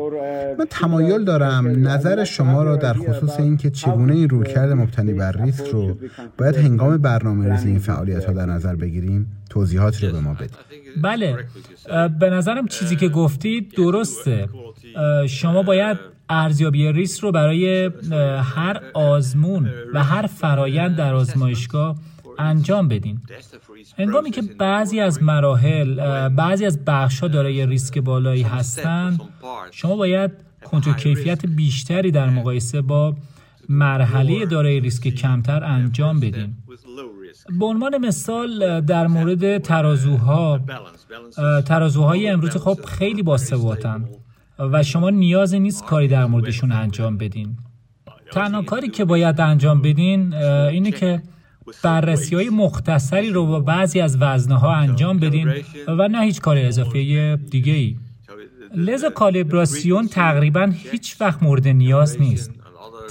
من 0.59 0.66
تمایل 0.70 1.25
دارم 1.25 1.88
نظر 1.88 2.25
شما 2.25 2.62
را 2.62 2.76
در 2.76 2.94
خصوص 2.94 3.40
اینکه 3.40 3.70
چگونه 3.70 4.14
این 4.14 4.28
رویکرد 4.28 4.73
مبتنی 4.73 5.12
بر 5.12 5.32
ریسک 5.32 5.66
رو 5.66 5.97
باید 6.38 6.56
هنگام 6.56 6.97
برنامه 6.97 7.50
ریزی 7.50 7.68
این 7.68 7.78
فعالیت 7.78 8.25
ها 8.25 8.32
در 8.32 8.47
نظر 8.47 8.76
بگیریم. 8.76 9.39
توضیحات 9.50 10.04
رو 10.04 10.12
به 10.12 10.21
ما 10.21 10.35
بدید. 10.35 10.50
بله 11.02 11.45
به 12.21 12.30
نظرم 12.30 12.69
چیزی 12.69 12.97
که 12.97 13.09
گفتید 13.09 13.75
درسته. 13.75 14.49
شما 15.28 15.62
باید 15.62 15.99
ارزیابی 16.28 16.92
ریس 16.92 17.25
رو 17.25 17.33
برای 17.33 17.90
هر 18.54 18.80
آزمون 18.95 19.71
و 19.95 20.04
هر 20.04 20.26
فرایند 20.26 20.97
در 20.97 21.14
آزمایشگاه 21.14 21.97
انجام 22.38 22.88
بدین. 22.88 23.21
هنگامی 23.99 24.30
که 24.30 24.42
بعضی 24.42 25.00
از 25.00 25.23
مراحل 25.23 26.28
بعضی 26.28 26.66
از 26.66 26.85
بخش 26.85 27.21
ها 27.21 27.28
دارای 27.28 27.66
ریسک 27.66 27.99
بالایی 27.99 28.42
هستند 28.42 29.21
شما 29.71 29.97
باید 29.97 30.30
کنترل 30.64 30.95
کیفیت 30.95 31.47
بیشتری 31.47 32.11
در 32.11 32.30
مقایسه 32.30 32.80
با 32.80 33.16
مرحله 33.69 34.47
دارای 34.47 34.80
ریسک 34.80 35.09
کمتر 35.09 35.64
انجام 35.64 36.21
بدین. 36.21 36.54
به 37.59 37.64
عنوان 37.64 37.99
مثال 37.99 38.80
در 38.80 39.06
مورد 39.06 39.59
ترازوها 39.59 40.61
ترازوهای 41.66 42.28
امروز 42.28 42.56
خب 42.56 42.85
خیلی 42.85 43.23
باثباتن 43.23 44.04
و 44.59 44.82
شما 44.82 45.11
نیازی 45.11 45.61
نیست 45.61 45.85
کاری 45.85 46.09
در 46.09 46.26
موردشون 46.26 46.73
انجام 46.73 47.16
بدین. 47.16 47.56
تنها 48.32 48.62
کاری 48.62 48.88
که 48.88 49.04
باید 49.04 49.40
انجام 49.40 49.82
بدین 49.82 50.35
اینه 50.35 50.90
که 50.90 51.23
بررسی 51.82 52.35
های 52.35 52.50
مختصری 52.50 53.30
رو 53.30 53.47
با 53.47 53.61
بعضی 53.61 54.00
از 54.00 54.16
وزنه 54.20 54.59
ها 54.59 54.75
انجام 54.75 55.18
بدین 55.18 55.52
و 55.88 56.09
نه 56.09 56.23
هیچ 56.23 56.40
کار 56.40 56.59
اضافه 56.59 57.37
دیگه 57.50 57.73
ای 57.73 57.97
لذا 58.75 59.11
کالیبراسیون 59.11 60.09
تقریبا 60.09 60.73
هیچ 60.90 61.20
وقت 61.20 61.42
مورد 61.42 61.68
نیاز 61.68 62.20
نیست. 62.20 62.60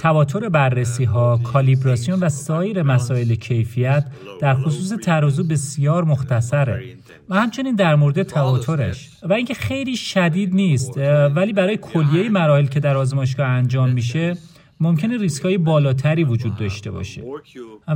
تواتر 0.00 0.48
بررسی 0.48 1.04
ها، 1.04 1.40
کالیبراسیون 1.44 2.20
و 2.20 2.28
سایر 2.28 2.82
مسائل 2.82 3.34
کیفیت 3.34 4.06
در 4.40 4.54
خصوص 4.54 4.92
ترازو 4.92 5.44
بسیار 5.44 6.04
مختصره 6.04 6.82
و 7.28 7.34
همچنین 7.34 7.74
در 7.74 7.94
مورد 7.94 8.22
تواترش. 8.22 9.10
و 9.22 9.32
اینکه 9.32 9.54
خیلی 9.54 9.96
شدید 9.96 10.54
نیست 10.54 10.98
ولی 11.36 11.52
برای 11.52 11.76
کلیه 11.76 12.28
مراحل 12.28 12.66
که 12.66 12.80
در 12.80 12.96
آزمایشگاه 12.96 13.46
انجام 13.46 13.90
میشه 13.90 14.36
ممکنه 14.80 15.18
ریسک 15.18 15.44
های 15.44 15.58
بالاتری 15.58 16.24
وجود 16.24 16.56
داشته 16.56 16.90
باشه. 16.90 17.22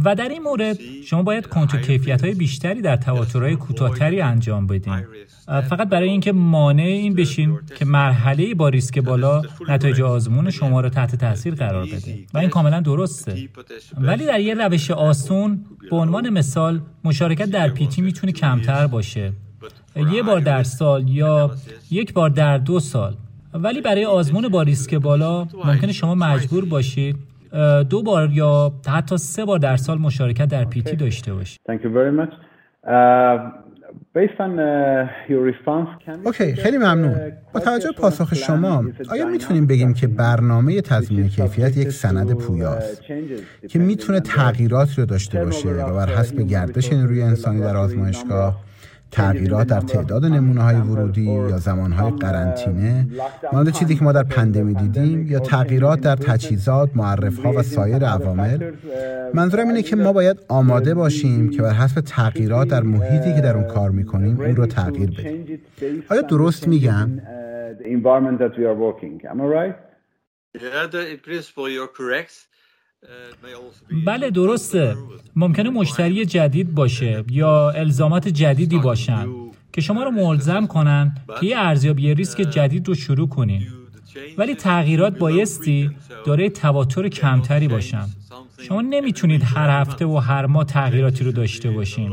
و 0.04 0.14
در 0.14 0.28
این 0.28 0.42
مورد 0.42 0.78
شما 1.04 1.22
باید 1.22 1.46
کنترل 1.46 1.82
کیفیت 1.82 2.24
های 2.24 2.34
بیشتری 2.34 2.82
در 2.82 2.96
تواترهای 2.96 3.56
کوتاهتری 3.56 4.20
انجام 4.20 4.66
بدین. 4.66 5.04
فقط 5.46 5.88
برای 5.88 6.08
اینکه 6.08 6.32
مانع 6.32 6.82
این 6.82 7.14
بشین 7.14 7.58
که 7.78 7.84
مرحله 7.84 8.54
با 8.54 8.68
ریسک 8.68 8.98
بالا 8.98 9.42
نتایج 9.68 10.02
آزمون 10.02 10.50
شما 10.50 10.80
رو 10.80 10.88
تحت 10.88 11.16
تاثیر 11.16 11.54
قرار 11.54 11.86
بده. 11.86 12.24
و 12.34 12.38
این 12.38 12.50
کاملا 12.50 12.80
درسته. 12.80 13.48
ولی 14.00 14.26
در 14.26 14.40
یه 14.40 14.54
روش 14.54 14.90
آسون 14.90 15.64
به 15.90 15.96
عنوان 15.96 16.30
مثال 16.30 16.80
مشارکت 17.04 17.50
در 17.50 17.68
پیتی 17.68 18.02
می‌تونه 18.02 18.32
کمتر 18.32 18.86
باشه. 18.86 19.32
یه 20.12 20.22
بار 20.22 20.40
در 20.40 20.62
سال 20.62 21.08
یا 21.08 21.50
یک 21.90 22.12
بار 22.12 22.30
در 22.30 22.58
دو 22.58 22.80
سال. 22.80 23.16
ولی 23.54 23.80
برای 23.80 24.04
آزمون 24.04 24.49
با 24.49 24.62
ریسک 24.62 24.94
بالا 24.94 25.46
ممکنه 25.64 25.92
شما 25.92 26.14
مجبور 26.14 26.64
باشید. 26.64 27.16
دو 27.90 28.02
بار 28.02 28.30
یا 28.32 28.73
حتی 28.88 29.16
سه 29.16 29.44
بار 29.44 29.58
در 29.58 29.76
سال 29.76 29.99
مشارکت 29.99 30.46
در 30.46 30.64
پیتی 30.64 30.96
داشته 30.96 31.34
باشید. 31.34 31.61
اوکی 36.25 36.54
خیلی 36.54 36.78
ممنون. 36.78 37.32
با 37.54 37.61
توجه 37.61 37.92
پاسخ 37.92 38.34
شما 38.34 38.84
آیا 39.11 39.26
می‌تونیم 39.26 39.66
بگیم 39.66 39.94
که 39.94 40.06
برنامه 40.06 40.80
تضمین 40.80 41.28
کیفیت 41.28 41.76
یک 41.76 41.90
سند 41.90 42.32
پویاست 42.32 43.02
که 43.68 43.78
می‌تونه 43.78 44.20
تغییرات 44.20 44.99
رو 44.99 45.06
داشته 45.06 45.44
باشه 45.44 45.68
و 45.68 45.94
بر 45.94 46.08
حسب 46.08 46.40
گردش 46.40 46.92
نیروی 46.92 47.23
انسانی 47.23 47.61
در 47.61 47.76
آزمایشگاه. 47.76 48.61
تغییرات 49.14 49.66
در 49.66 49.80
تعداد 49.80 50.25
نمونه 50.25 50.62
های 50.62 50.76
ورودی 50.76 51.23
یا 51.23 51.59
زمان 51.59 51.92
های 51.92 52.11
قرنطینه 52.11 53.06
مانند 53.52 53.73
چیزی 53.73 53.94
که 53.97 54.04
ما 54.04 54.12
در 54.12 54.23
پندمی 54.23 54.75
دیدیم 54.75 55.26
یا 55.26 55.38
تغییرات 55.38 56.00
در 56.00 56.16
تجهیزات، 56.16 56.90
معرف 56.94 57.38
ها 57.38 57.52
و 57.52 57.62
سایر 57.62 58.04
عوامل 58.04 58.73
منظورم 59.35 59.68
اینه 59.68 59.83
که 59.83 59.97
ما 59.97 60.12
باید 60.12 60.37
آماده 60.49 60.94
باشیم 60.94 61.50
که 61.50 61.62
بر 61.62 61.73
حسب 61.73 62.00
تغییرات 62.00 62.68
در 62.68 62.83
محیطی 62.83 63.35
که 63.35 63.40
در 63.40 63.56
اون 63.56 63.64
کار 63.64 63.90
می‌کنیم 63.90 64.40
اون 64.40 64.56
رو 64.56 64.66
تغییر 64.66 65.11
بدیم. 65.11 65.62
آیا 66.11 66.21
درست 66.21 66.68
میگم؟ 66.68 67.11
بله 74.06 74.30
درسته. 74.30 74.96
ممکنه 75.37 75.70
مشتری 75.70 76.25
جدید 76.25 76.75
باشه 76.75 77.25
یا 77.30 77.70
الزامات 77.70 78.28
جدیدی 78.28 78.78
باشن 78.78 79.26
که 79.73 79.80
شما 79.80 80.02
رو 80.02 80.11
ملزم 80.11 80.66
کنن 80.66 81.16
که 81.40 81.46
یه 81.46 81.58
ارزیابی 81.58 82.14
ریسک 82.14 82.40
جدید 82.40 82.88
رو 82.88 82.94
شروع 82.94 83.28
کنین. 83.28 83.62
ولی 84.38 84.54
تغییرات 84.54 85.18
بایستی 85.18 85.90
داره 86.26 86.49
تواتر 86.49 87.08
کمتری 87.08 87.68
باشن. 87.68 88.06
شما 88.68 88.80
نمی‌تونید 88.80 89.42
هر 89.44 89.80
هفته 89.80 90.06
و 90.06 90.16
هر 90.16 90.46
ماه 90.46 90.64
تغییراتی 90.64 91.25
رو 91.25 91.32
داشته 91.32 91.70
باشین. 91.70 92.12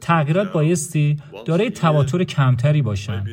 تغییرات 0.00 0.52
بایستی 0.52 1.16
داره 1.44 1.70
تواتر 1.70 2.24
کمتری 2.24 2.82
باشن. 2.82 3.24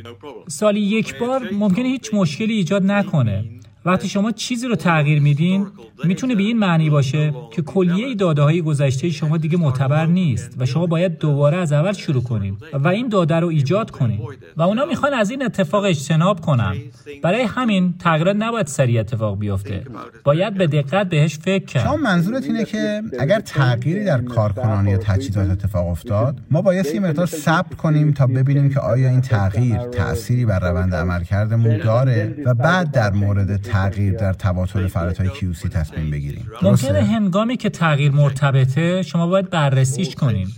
سالی 0.48 0.80
یک 0.80 1.20
بار 1.20 1.50
ممکنه 1.54 1.88
هیچ 1.88 2.14
مشکلی 2.14 2.54
ایجاد 2.54 2.84
نکنه. 2.84 3.46
وقتی 3.86 4.10
شما 4.10 4.32
چیزی 4.32 4.68
رو 4.68 4.76
تغییر 4.76 5.22
میدین 5.22 5.68
می‌تونه 6.04 6.36
به 6.36 6.44
این 6.44 6.60
معنی 6.60 6.90
باشه 6.90 7.34
که 7.54 7.62
کلیه 7.62 8.16
داده 8.16 8.42
های 8.42 8.62
گذشته 8.62 9.10
شما 9.10 9.38
دیگه 9.38 9.58
معتبر 9.58 10.06
نیست 10.06 10.56
و 10.60 10.66
شما 10.66 10.86
باید 10.86 11.18
دوباره 11.18 11.58
از 11.58 11.74
اول 11.74 11.94
شروع 11.94 12.24
کنید 12.24 12.54
و 12.74 12.88
این 12.88 13.10
داده 13.10 13.36
رو 13.36 13.48
ایجاد 13.48 13.92
کنید 13.92 14.20
و 14.58 14.62
اونا 14.62 14.86
می‌خوان 14.86 15.14
از 15.14 15.32
این 15.32 15.46
اتفاق 15.46 15.84
اجتناب 15.84 16.42
کنن. 16.42 16.76
برای 17.24 17.42
همین 17.42 17.94
تغییرات 18.00 18.36
نباید 18.40 18.68
سریع 18.68 19.00
اتفاق 19.00 19.40
بیفته. 19.40 19.84
باید 20.24 20.54
به 20.54 20.68
دقت 20.68 21.10
بهش 21.10 21.38
فکر 21.38 21.66
کرد. 21.66 21.84
شما 21.84 21.98
منظورت 21.98 22.44
اینه 22.44 22.66
که 22.66 23.02
اگر 23.20 23.40
تغییری 23.40 24.06
در 24.06 24.22
کارکنان 24.22 24.88
یا 24.88 24.98
تجهیزات 24.98 25.50
اتفاق 25.50 25.88
افتاد 25.88 26.38
ما 26.52 26.62
باید 26.62 26.86
یه 26.86 27.00
مقدار 27.00 27.26
صبر 27.26 27.76
کنیم 27.76 28.12
تا 28.12 28.28
ببینیم 28.28 28.70
که 28.70 28.80
آیا 28.80 29.10
این 29.10 29.22
تغییر 29.22 29.78
تأثیری 29.78 30.46
بر 30.46 30.60
روند 30.60 30.96
عملکردمون 30.96 31.78
داره 31.78 32.36
و 32.46 32.54
بعد 32.54 32.92
در 32.92 33.12
مورد 33.12 33.71
تغییر 33.72 34.14
در 34.14 34.34
تواتر 34.34 34.88
فراتای 34.88 35.30
کیوسی 35.30 35.70
تصمیم 35.70 36.12
بگیریم. 36.12 36.52
ممکنه 36.62 37.04
هنگامی 37.04 37.58
که 37.58 37.70
تغییر 37.70 38.12
مرتبطه 38.12 39.04
شما 39.04 39.28
باید 39.28 39.50
بررسیش 39.50 40.16
کنیم 40.16 40.56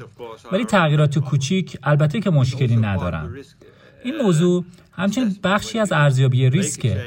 ولی 0.52 0.66
تغییرات 0.66 1.20
کوچیک 1.20 1.78
البته 1.84 2.20
که 2.20 2.30
مشکلی 2.30 2.76
ندارن. 2.76 3.30
این 4.04 4.16
موضوع 4.24 4.66
همچنین 4.92 5.36
بخشی 5.44 5.80
از 5.80 5.92
ارزیابی 5.92 6.50
ریسکه. 6.50 7.02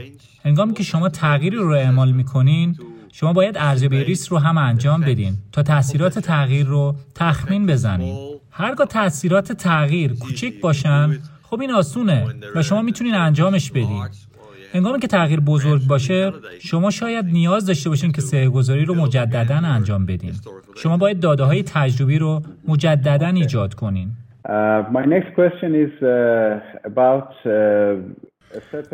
هنگامی 0.45 0.75
که 0.75 0.83
شما 0.83 1.09
تغییری 1.09 1.57
رو 1.57 1.71
اعمال 1.71 2.13
می‌کنین 2.13 2.79
شما 3.13 3.33
باید 3.33 3.59
ارزیابی 3.59 4.05
ریسک 4.05 4.29
رو 4.29 4.39
هم 4.39 4.59
انجام 4.59 5.01
بدین 5.01 5.37
تا 5.53 5.63
تاثیرات 5.63 6.19
تغییر 6.19 6.67
رو 6.67 6.97
تخمین 7.15 7.67
بزنین. 7.67 8.17
هرگاه 8.51 8.87
تاثیرات 8.87 9.53
تغییر 9.53 10.15
کوچک 10.15 10.61
باشن 10.61 11.19
خب 11.43 11.61
این 11.61 11.71
آسونه 11.71 12.35
و 12.55 12.63
شما 12.63 12.83
می‌تونین 12.83 13.15
انجامش 13.15 13.71
بدین. 13.71 14.09
هنگامی 14.75 14.99
که 14.99 15.07
تغییر 15.07 15.41
بزرگ 15.41 15.83
باشه 15.89 16.33
شما 16.61 16.91
شاید 16.91 17.25
نیاز 17.25 17.67
داشته 17.67 17.91
باشین 17.91 18.13
که 18.13 18.21
سه 18.21 18.49
گذاری 18.49 18.85
رو 18.85 18.95
مجددا 18.95 19.57
انجام 19.57 20.07
بدین. 20.07 20.33
شما 20.77 20.97
باید 20.97 21.21
داده 21.21 21.45
های 21.45 21.63
تجربی 21.63 22.19
رو 22.19 22.43
مجددا 22.69 23.27
ایجاد 23.27 23.75
کنین. 23.75 24.09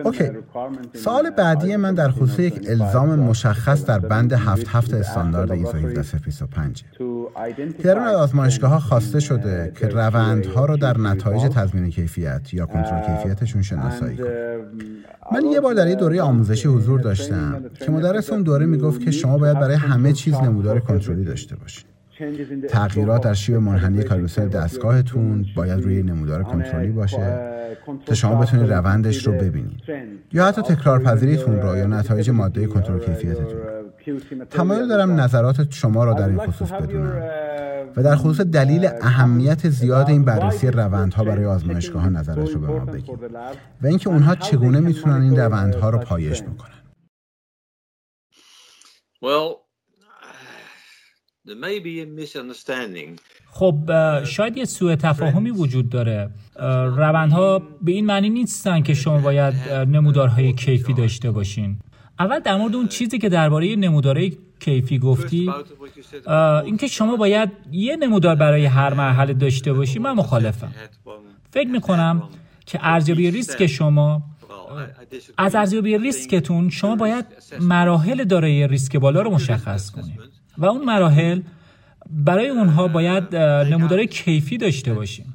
اوکی 0.04 0.24
سوال 0.94 1.30
بعدی 1.30 1.76
من 1.76 1.94
در 1.94 2.10
خصوص 2.10 2.38
یک 2.38 2.66
الزام 2.68 3.18
مشخص 3.18 3.84
در 3.84 3.98
بند 3.98 4.32
7 4.32 4.68
هفت 4.68 4.94
استاندارد 4.94 5.52
ایزو 5.52 5.76
17025 5.76 6.84
در 7.82 7.98
اون 7.98 8.06
آزمایشگاه 8.06 8.70
ها 8.70 8.78
خواسته 8.78 9.20
شده 9.20 9.72
که 9.80 9.88
روندها 9.88 10.66
رو 10.66 10.76
در 10.76 10.98
نتایج 10.98 11.42
تضمین 11.42 11.90
کیفیت 11.90 12.54
یا 12.54 12.66
کنترل 12.66 13.16
کیفیتشون 13.16 13.62
شناسایی 13.62 14.16
کنه. 14.16 14.56
من 15.32 15.44
یه 15.52 15.60
بار 15.60 15.74
در 15.74 15.88
یه 15.88 15.94
دوره 15.94 16.22
آموزشی 16.22 16.68
حضور 16.68 17.00
داشتم 17.00 17.64
که 17.78 17.90
مدرس 17.90 18.30
اون 18.30 18.42
دوره 18.42 18.66
می‌گفت 18.66 19.00
که 19.00 19.10
شما 19.10 19.38
باید 19.38 19.58
برای 19.58 19.76
همه 19.76 20.12
چیز 20.12 20.34
نمودار 20.34 20.80
کنترلی 20.80 21.24
داشته 21.24 21.56
باشید 21.56 21.86
تغییرات 22.68 23.22
در 23.22 23.34
شیب 23.34 23.54
منحنی 23.54 24.02
کاروسل 24.02 24.48
دستگاهتون 24.48 25.46
باید 25.56 25.84
روی 25.84 26.02
نمودار 26.02 26.42
کنترلی 26.42 26.92
باشه. 26.92 27.51
تا 28.06 28.14
شما 28.14 28.34
بتونید 28.34 28.72
روندش 28.72 29.26
رو 29.26 29.32
ببینید. 29.32 29.80
یا 30.32 30.46
حتی 30.46 30.62
تکرار 30.62 30.98
پذیریتون 30.98 31.62
رو 31.62 31.76
یا 31.76 31.86
نتایج 31.86 32.30
ماده 32.30 32.66
کنترل 32.66 32.98
کیفیتتون 32.98 34.46
تمایل 34.50 34.88
دارم 34.88 35.20
نظرات 35.20 35.72
شما 35.72 36.04
را 36.04 36.14
در 36.14 36.28
این 36.28 36.38
خصوص 36.38 36.72
بدونم. 36.72 37.22
و 37.96 38.02
در 38.02 38.16
خصوص 38.16 38.40
دلیل 38.40 38.88
اهمیت 39.00 39.68
زیاد 39.68 40.08
این 40.08 40.24
بررسی 40.24 40.66
روندها 40.66 41.24
برای 41.24 41.44
آزمایشگاه 41.44 42.02
ها 42.02 42.08
نظرت 42.08 42.50
رو 42.50 42.60
به 42.60 42.66
ما 42.66 42.84
بگید. 42.84 43.18
و 43.82 43.86
اینکه 43.86 44.08
اونها 44.08 44.34
چگونه 44.34 44.80
می‌تونن 44.80 45.22
این 45.22 45.36
روندها 45.36 45.90
رو 45.90 45.98
پایش 45.98 46.42
بکنن. 46.42 46.82
خب 53.54 53.74
شاید 54.24 54.56
یه 54.56 54.64
سوء 54.64 54.96
تفاهمی 54.96 55.50
وجود 55.50 55.88
داره. 55.88 56.30
روندها 56.96 57.62
به 57.82 57.92
این 57.92 58.06
معنی 58.06 58.30
نیستن 58.30 58.82
که 58.82 58.94
شما 58.94 59.18
باید 59.18 59.54
نمودارهای 59.72 60.52
کیفی 60.52 60.92
داشته 60.92 61.30
باشین. 61.30 61.78
اول 62.18 62.38
در 62.38 62.56
مورد 62.56 62.74
اون 62.74 62.88
چیزی 62.88 63.18
که 63.18 63.28
درباره 63.28 63.76
نمودارهای 63.76 64.36
کیفی 64.60 64.98
گفتی 64.98 65.50
اینکه 66.64 66.86
شما 66.86 67.16
باید 67.16 67.50
یه 67.72 67.96
نمودار 67.96 68.34
برای 68.34 68.66
هر 68.66 68.94
مرحله 68.94 69.34
داشته 69.34 69.72
باشی 69.72 69.98
من 69.98 70.12
مخالفم. 70.12 70.72
فکر 71.50 71.68
می‌کنم 71.68 72.22
که 72.66 72.78
ارزیابی 72.82 73.30
ریسک 73.30 73.66
شما 73.66 74.22
از 75.38 75.54
ارزیابی 75.54 75.98
ریسکتون 75.98 76.70
شما 76.70 76.96
باید 76.96 77.24
مراحل 77.60 78.24
دارای 78.24 78.68
ریسک 78.68 78.96
بالا 78.96 79.22
رو 79.22 79.30
مشخص 79.30 79.90
کنید. 79.90 80.20
و 80.58 80.66
اون 80.66 80.84
مراحل 80.84 81.40
برای 82.12 82.48
اونها 82.48 82.88
باید 82.88 83.36
نمودار 83.36 84.04
کیفی 84.04 84.58
داشته 84.58 84.94
باشیم. 84.94 85.34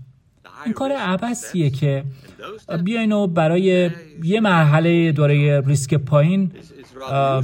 این 0.65 0.73
کار 0.73 0.91
عبسیه 0.91 1.69
که 1.69 2.03
بیاین 2.83 3.11
و 3.11 3.27
برای 3.27 3.91
یه 4.23 4.39
مرحله 4.39 5.11
دوره 5.11 5.61
ریسک 5.61 5.93
پایین 5.93 6.51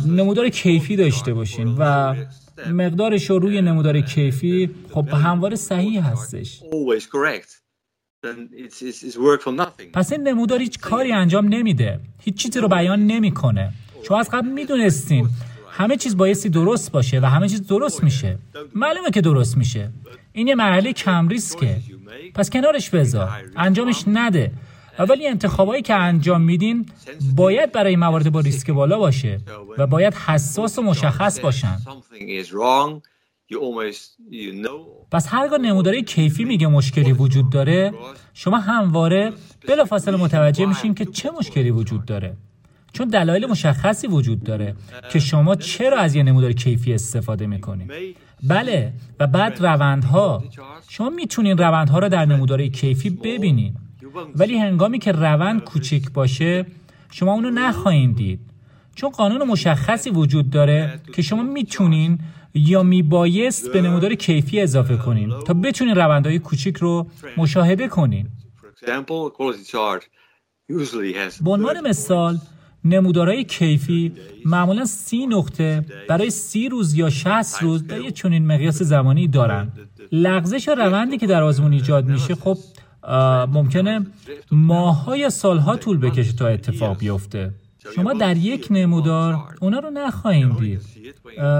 نمودار 0.07 0.49
کیفی 0.49 0.95
داشته 0.95 1.33
باشین 1.33 1.75
و 1.77 2.15
مقدارش 2.71 3.29
رو 3.29 3.39
روی 3.39 3.61
نمودار 3.61 4.01
کیفی 4.01 4.69
خب 4.91 5.07
همواره 5.07 5.55
صحیح 5.55 6.07
هستش. 6.07 6.63
پس 9.93 10.11
این 10.11 10.27
نمودار 10.27 10.59
هیچ 10.59 10.79
کاری 10.79 11.11
انجام 11.11 11.47
نمیده. 11.47 11.99
هیچ 12.19 12.35
چیزی 12.35 12.59
رو 12.59 12.67
بیان 12.67 13.07
نمی‌کنه. 13.07 13.73
شما 14.07 14.19
از 14.19 14.29
قبل 14.29 14.47
می‌دونستین. 14.47 15.29
همه 15.75 15.97
چیز 15.97 16.17
بایستی 16.17 16.49
درست 16.49 16.91
باشه 16.91 17.19
و 17.19 17.25
همه 17.25 17.49
چیز 17.49 17.67
درست 17.67 18.03
میشه. 18.03 18.37
معلومه 18.75 19.11
که 19.11 19.21
درست 19.21 19.57
میشه. 19.57 19.89
این 20.33 20.47
یه 20.47 20.55
مرحله 20.55 20.93
کم 20.93 21.27
ریسکه. 21.27 21.77
پس 22.35 22.49
کنارش 22.49 22.89
بذار. 22.89 23.29
انجامش 23.55 24.03
نده. 24.07 24.51
ولی 24.99 25.27
انتخابایی 25.27 25.81
که 25.81 25.93
انجام 25.93 26.41
میدین 26.41 26.85
باید 27.35 27.71
برای 27.71 27.95
موارد 27.95 28.31
با 28.31 28.39
ریسک 28.39 28.71
بالا 28.71 28.97
باشه 28.97 29.39
و 29.77 29.87
باید 29.87 30.13
حساس 30.13 30.79
و 30.79 30.81
مشخص 30.81 31.39
باشن. 31.39 31.77
پس 35.11 35.27
هرگاه 35.29 35.57
نموداری 35.59 36.03
کیفی 36.03 36.43
میگه 36.43 36.67
مشکلی 36.67 37.13
وجود 37.13 37.49
داره. 37.49 37.93
شما 38.33 38.57
همواره 38.57 39.33
بلافاصله 39.67 40.17
متوجه 40.17 40.65
میشین 40.65 40.93
که 40.93 41.05
چه 41.05 41.31
مشکلی 41.31 41.71
وجود 41.71 42.05
داره. 42.05 42.37
چون 42.93 43.07
دلایل 43.07 43.45
مشخصی 43.45 44.07
وجود 44.07 44.43
داره 44.43 44.75
که 45.11 45.19
شما 45.19 45.55
چرا 45.55 45.99
از 45.99 46.15
یه 46.15 46.23
نمودار 46.23 46.51
کیفی 46.51 46.93
استفاده 46.93 47.47
می‌کنید 47.47 47.91
بله 48.43 48.93
و 49.19 49.27
بعد 49.27 49.65
روندها. 49.65 50.43
شما 50.89 51.09
می‌تونین 51.09 51.57
روندها 51.57 51.99
رو 51.99 52.09
در 52.09 52.25
نمودار 52.25 52.67
کیفی 52.67 53.09
ببینید 53.09 53.77
ولی 54.35 54.57
هنگامی 54.57 54.99
که 54.99 55.11
روند 55.11 55.63
کوچک 55.63 56.11
باشه 56.13 56.65
شما 57.11 57.33
اونو 57.33 57.49
نخواهید 57.49 58.15
دید. 58.15 58.39
چون 58.95 59.09
قانون 59.09 59.47
مشخصی 59.47 60.09
وجود 60.09 60.49
داره 60.49 60.99
که 61.13 61.21
شما 61.21 61.43
می‌تونین 61.43 62.19
یا 62.53 62.83
میبایست 62.83 63.73
به 63.73 63.81
نمودار 63.81 64.15
کیفی 64.15 64.61
اضافه 64.61 64.97
کنین 64.97 65.33
تا 65.47 65.53
بتونین 65.53 65.95
روندهای 65.95 66.39
کوچیک 66.39 66.77
رو 66.77 67.07
مشاهده 67.37 67.87
کنین. 67.87 68.27
به 71.43 71.51
عنوان 71.51 71.87
مثال 71.87 72.37
نمودارهای 72.85 73.43
کیفی 73.43 74.11
معمولا 74.45 74.85
سی 74.85 75.25
نقطه 75.27 75.85
برای 76.09 76.29
سی 76.29 76.69
روز 76.69 76.93
یا 76.93 77.09
60 77.09 77.61
روز 77.63 77.87
در 77.87 78.01
یه 78.01 78.11
چنین 78.11 78.47
مقیاس 78.47 78.81
زمانی 78.83 79.27
دارن. 79.27 79.71
لغزش 80.11 80.67
روندی 80.67 81.17
که 81.17 81.27
در 81.27 81.43
آزمون 81.43 81.73
ایجاد 81.73 82.05
میشه 82.05 82.35
خب 82.35 82.57
ممکنه 83.53 84.05
ماهها 84.51 85.17
یا 85.17 85.29
سالها 85.29 85.75
طول 85.75 85.97
بکشه 85.97 86.33
تا 86.33 86.47
اتفاق 86.47 86.97
بیفته. 86.97 87.51
شما 87.95 88.13
در 88.13 88.37
یک 88.37 88.67
نمودار 88.71 89.37
اونا 89.61 89.79
رو 89.79 89.89
نخواهید 89.89 90.57
دید. 90.59 90.81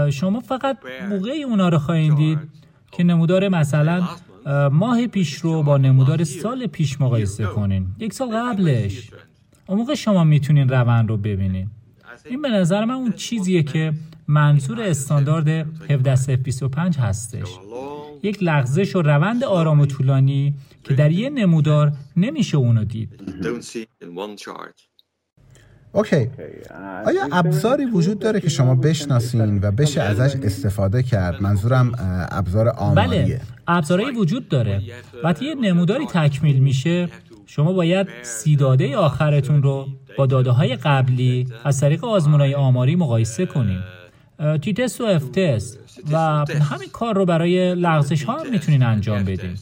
شما 0.10 0.40
فقط 0.40 0.78
موقعی 1.10 1.44
اونا 1.44 1.70
رو 1.70 1.80
خواهید 1.80 2.16
دید 2.16 2.40
که 2.92 3.04
نمودار 3.04 3.50
مثلا 3.50 4.04
ماه 4.72 5.08
پیش 5.08 5.34
رو 5.34 5.64
با 5.64 5.78
نمودار 5.78 6.24
سال 6.24 6.68
پیش 6.68 7.02
مقایسه 7.02 7.46
کنین. 7.46 7.88
یک 8.00 8.14
سال 8.14 8.28
قبلش. 8.28 9.10
اون 9.68 9.78
موقع 9.78 9.96
شما 9.96 10.24
می‌تونین 10.24 10.70
روند 10.70 11.10
رو 11.10 11.18
ببینین. 11.18 11.68
این 12.26 12.42
به 12.42 12.50
نظر 12.50 12.86
من 12.86 12.94
اون 12.94 13.12
چیزیه 13.12 13.64
که 13.64 13.94
منظور 14.28 14.82
استاندارد 14.82 15.48
17025 15.90 16.98
هستش. 16.98 17.48
یک 18.24 18.38
لغزش 18.42 18.96
و 18.96 19.02
روند 19.02 19.44
آرام 19.44 19.80
و 19.80 19.86
طولانی 19.86 20.54
که 20.84 20.94
در 20.94 21.12
یه 21.12 21.30
نمودار 21.30 21.94
نمیشه 22.18 22.58
اونو 22.58 22.84
دید. 22.84 23.10
okay. 25.92 26.30
آیا 27.06 27.28
ابزاری 27.32 27.86
وجود 27.86 28.20
داره 28.20 28.40
که 28.40 28.50
شما 28.50 28.76
بشناسین 28.76 29.60
و 29.64 29.72
بشه 29.72 30.02
ازش 30.02 30.36
استفاده 30.44 31.04
کرد؟ 31.04 31.42
منظورم 31.42 31.92
ابزار 32.32 32.70
آماریه 32.70 33.24
بله 33.26 33.42
ابزارهایی 33.68 34.16
وجود 34.16 34.50
داره. 34.50 34.82
وقتی 35.24 35.46
یه 35.46 35.56
نموداری 35.56 36.06
تکمیل 36.06 36.60
میشه 36.60 37.10
شما 37.46 37.74
باید 37.74 38.08
سی 38.22 38.56
داده 38.56 38.98
آخرتون 38.98 39.64
رو 39.64 39.88
با 40.18 40.26
داده 40.26 40.52
های 40.52 40.76
قبلی 40.76 41.48
از 41.64 41.80
طریق 41.80 42.06
آزمون 42.06 42.42
های 42.42 42.56
آماری 42.56 42.96
مقایسه 42.96 43.46
کنید 43.46 43.84
t-test 44.62 45.02
و 45.02 45.04
F-test 45.04 45.80
و 46.12 46.18
همین 46.72 46.90
کار 46.94 47.16
رو 47.16 47.26
برای 47.26 47.76
لغزش 47.76 48.24
ها 48.24 48.40
هم 48.40 48.52
می‌تونین 48.52 48.84
انجام 48.84 49.24
بدین 49.24 49.58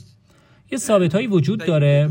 یه 0.72 0.78
ثابت 0.78 1.16
هایی 1.16 1.28
وجود 1.28 1.66
داره 1.66 2.10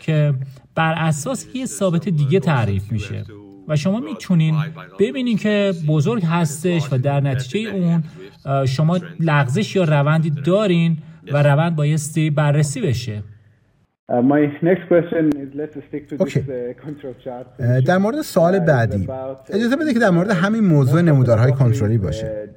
که 0.00 0.34
بر 0.74 0.92
اساس 0.92 1.46
یه 1.54 1.66
ثابت 1.66 2.08
دیگه 2.08 2.40
تعریف 2.40 2.92
میشه 2.92 3.24
و 3.68 3.76
شما 3.76 4.00
می‌تونین 4.00 4.56
ببینین 4.98 5.36
که 5.36 5.74
بزرگ 5.86 6.24
هستش 6.24 6.92
و 6.92 6.98
در 6.98 7.20
نتیجه 7.20 7.70
اون 7.70 8.04
شما 8.66 9.00
لغزش 9.20 9.76
یا 9.76 9.84
روندی 9.84 10.30
دارین 10.30 10.98
و 11.32 11.42
روند 11.42 11.76
بایستی 11.76 12.30
بررسی 12.30 12.80
بشه. 12.80 13.22
در 17.86 17.98
مورد 17.98 18.22
سوال 18.22 18.58
بعدی 18.58 19.08
اجازه 19.50 19.76
بده 19.76 19.92
که 19.92 19.98
در 19.98 20.10
مورد 20.10 20.30
همین 20.30 20.64
موضوع 20.64 21.02
نمودارهای 21.02 21.52
کنترلی 21.52 21.98
باشه. 21.98 22.48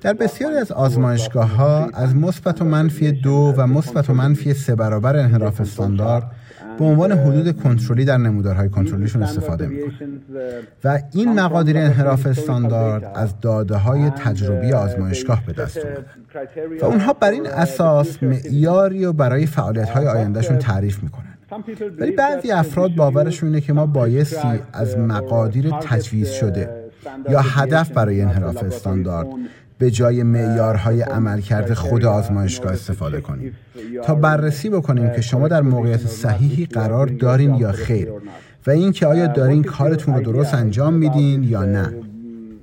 در 0.00 0.12
بسیاری 0.12 0.56
از 0.56 0.72
آزمایشگاه 0.72 1.54
ها 1.56 1.90
از 1.94 2.16
مثبت 2.16 2.62
و 2.62 2.64
منفی 2.64 3.12
دو 3.12 3.54
و 3.56 3.66
مثبت 3.66 4.10
و 4.10 4.14
منفی 4.14 4.54
سه 4.54 4.74
برابر 4.74 5.16
انحراف 5.16 5.60
استاندارد 5.60 6.30
به 6.80 6.86
عنوان 6.86 7.12
حدود 7.12 7.62
کنترلی 7.62 8.04
در 8.04 8.16
نمودارهای 8.16 8.68
کنترلیشون 8.68 9.22
استفاده 9.22 9.66
می‌کنه. 9.66 9.92
و 10.84 11.02
این 11.14 11.40
مقادیر 11.40 11.78
انحراف 11.78 12.26
استاندارد 12.26 13.12
از 13.14 13.40
داده 13.40 13.76
های 13.76 14.10
تجربی 14.10 14.72
آزمایشگاه 14.72 15.46
به 15.46 15.52
دست 15.52 15.78
اومده. 15.78 16.04
و 16.82 16.84
اونها 16.84 17.12
بر 17.12 17.30
این 17.30 17.46
اساس 17.46 18.22
معیاری 18.22 19.04
و 19.04 19.12
برای 19.12 19.46
فعالیت 19.46 19.88
های 19.88 20.06
آیندهشون 20.06 20.58
تعریف 20.58 21.02
می‌کنن. 21.02 21.36
ولی 21.98 22.12
بعضی 22.12 22.50
افراد 22.50 22.94
باورشون 22.94 23.48
اینه 23.48 23.60
که 23.60 23.72
ما 23.72 23.86
بایستی 23.86 24.60
از 24.72 24.98
مقادیر 24.98 25.70
تجویز 25.70 26.30
شده 26.30 26.68
یا 27.30 27.40
هدف 27.40 27.90
برای 27.90 28.20
انحراف 28.20 28.62
استاندارد 28.62 29.26
به 29.80 29.90
جای 29.90 30.22
معیارهای 30.22 31.02
عملکرد 31.02 31.74
خود 31.74 32.04
آزمایشگاه 32.04 32.72
استفاده 32.72 33.20
کنیم. 33.20 33.56
تا 34.04 34.14
بررسی 34.14 34.70
بکنیم 34.70 35.10
که 35.10 35.20
شما 35.20 35.48
در 35.48 35.62
موقعیت 35.62 36.06
صحیحی 36.06 36.66
قرار 36.66 37.06
دارین 37.06 37.54
یا 37.54 37.72
خیر؟ 37.72 38.12
و 38.66 38.70
اینکه 38.70 39.06
آیا 39.06 39.26
دارین 39.26 39.62
کارتون 39.62 40.14
رو 40.14 40.20
درست 40.20 40.54
انجام 40.54 40.94
میدین 40.94 41.42
یا 41.42 41.64
نه؟ 41.64 41.94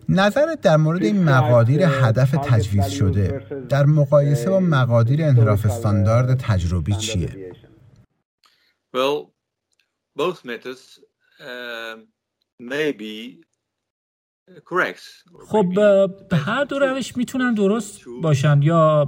نظرت 0.10 0.62
در 0.62 0.77
مورد 0.77 1.03
این 1.03 1.23
مقادیر 1.23 1.82
هدف 1.84 2.32
تجویز 2.32 2.86
شده 2.86 3.41
در 3.69 3.86
مقایسه 3.86 4.49
با 4.49 4.60
مقادیر 4.60 5.23
انحراف 5.23 5.65
استاندارد 5.65 6.38
تجربی 6.39 6.95
چیه؟ 6.95 7.51
Well, 8.93 9.17
both 10.15 10.45
methods 10.45 10.99
uh, 11.39 11.95
may 12.60 12.91
be 12.91 13.46
خب 15.47 15.65
هر 16.33 16.63
دو 16.63 16.79
روش 16.79 17.17
می‌تونن 17.17 17.53
درست 17.53 18.01
باشن 18.21 18.62
یا 18.62 19.05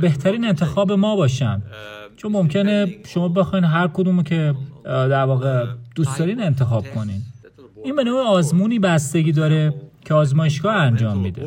بهترین 0.00 0.44
انتخاب 0.44 0.92
ما 0.92 1.16
باشن 1.16 1.62
چون 2.16 2.32
ممکنه 2.32 2.86
شما 3.06 3.28
بخواین 3.28 3.64
هر 3.64 3.88
کدومو 3.88 4.22
که 4.22 4.54
در 4.84 5.24
واقع 5.24 5.66
دوست 5.94 6.18
دارین 6.18 6.42
انتخاب 6.42 6.84
کنین. 6.94 7.22
این 7.84 7.96
به 7.96 8.04
نوع 8.04 8.20
آزمونی 8.26 8.78
بستگی 8.78 9.32
داره 9.32 9.74
که 10.04 10.14
آزمایشگاه 10.14 10.74
انجام 10.74 11.18
میده. 11.18 11.46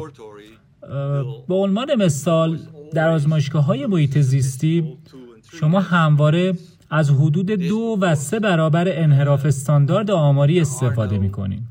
به 1.48 1.56
عنوان 1.56 1.96
مثال 1.96 2.60
در 2.94 3.10
آزمایشگاه 3.10 3.66
های 3.66 3.86
محیط 3.86 4.18
زیستی 4.18 4.98
شما 5.60 5.80
همواره 5.80 6.54
از 6.90 7.10
حدود 7.10 7.52
دو 7.52 7.98
و 8.02 8.16
سه 8.16 8.40
برابر 8.40 8.88
انحراف 8.88 9.46
استاندارد 9.46 10.12
آماری 10.12 10.60
استفاده 10.60 11.18
می‌کنین. 11.18 11.62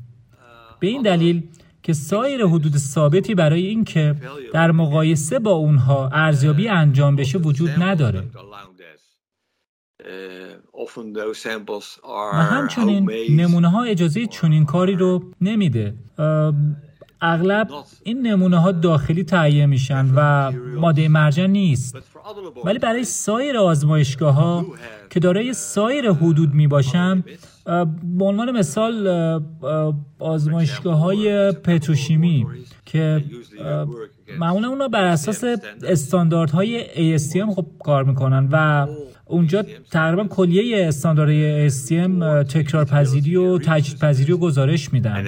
به 0.79 0.87
این 0.87 1.01
دلیل 1.01 1.43
که 1.83 1.93
سایر 1.93 2.45
حدود 2.45 2.77
ثابتی 2.77 3.35
برای 3.35 3.65
اینکه 3.65 4.15
در 4.53 4.71
مقایسه 4.71 5.39
با 5.39 5.51
اونها 5.51 6.09
ارزیابی 6.13 6.67
انجام 6.67 7.15
بشه 7.15 7.37
وجود 7.37 7.69
نداره. 7.69 8.23
و 12.33 12.35
همچنین 12.35 13.11
نمونه 13.29 13.69
ها 13.69 13.83
اجازه 13.83 14.25
چنین 14.25 14.65
کاری 14.65 14.95
رو 14.95 15.23
نمیده. 15.41 15.95
اغلب 17.21 17.67
این 18.03 18.27
نمونه 18.27 18.57
ها 18.57 18.71
داخلی 18.71 19.23
تهیه 19.23 19.65
میشن 19.65 20.09
و 20.15 20.51
ماده 20.75 21.07
مرجع 21.07 21.45
نیست. 21.45 21.97
ولی 22.65 22.79
برای 22.79 23.03
سایر 23.03 23.57
آزمایشگاه 23.57 24.33
ها 24.33 24.65
که 25.09 25.19
دارای 25.19 25.53
سایر 25.53 26.11
حدود 26.11 26.53
می 26.53 26.67
باشن 26.67 27.23
به 28.17 28.25
عنوان 28.25 28.51
مثال 28.51 29.07
آزمایشگاه 30.19 30.97
های 30.97 31.51
پتروشیمی 31.51 32.45
که 32.85 33.23
معمولا 34.39 34.67
اونا 34.67 34.87
بر 34.87 35.05
اساس 35.05 35.43
استانداردهای 35.83 36.83
ASTM 37.17 37.55
خب 37.55 37.65
کار 37.79 38.03
می‌کنن 38.03 38.49
و 38.51 38.87
اونجا 39.25 39.65
تقریبا 39.91 40.23
کلیه 40.23 40.87
استانداردهای 40.87 41.69
ASTM 41.69 42.23
تکرار 42.53 42.85
پذیری 42.85 43.35
و 43.35 43.57
تجدید 43.57 43.99
پذیری 43.99 44.33
و 44.33 44.37
گزارش 44.37 44.93
میدن. 44.93 45.27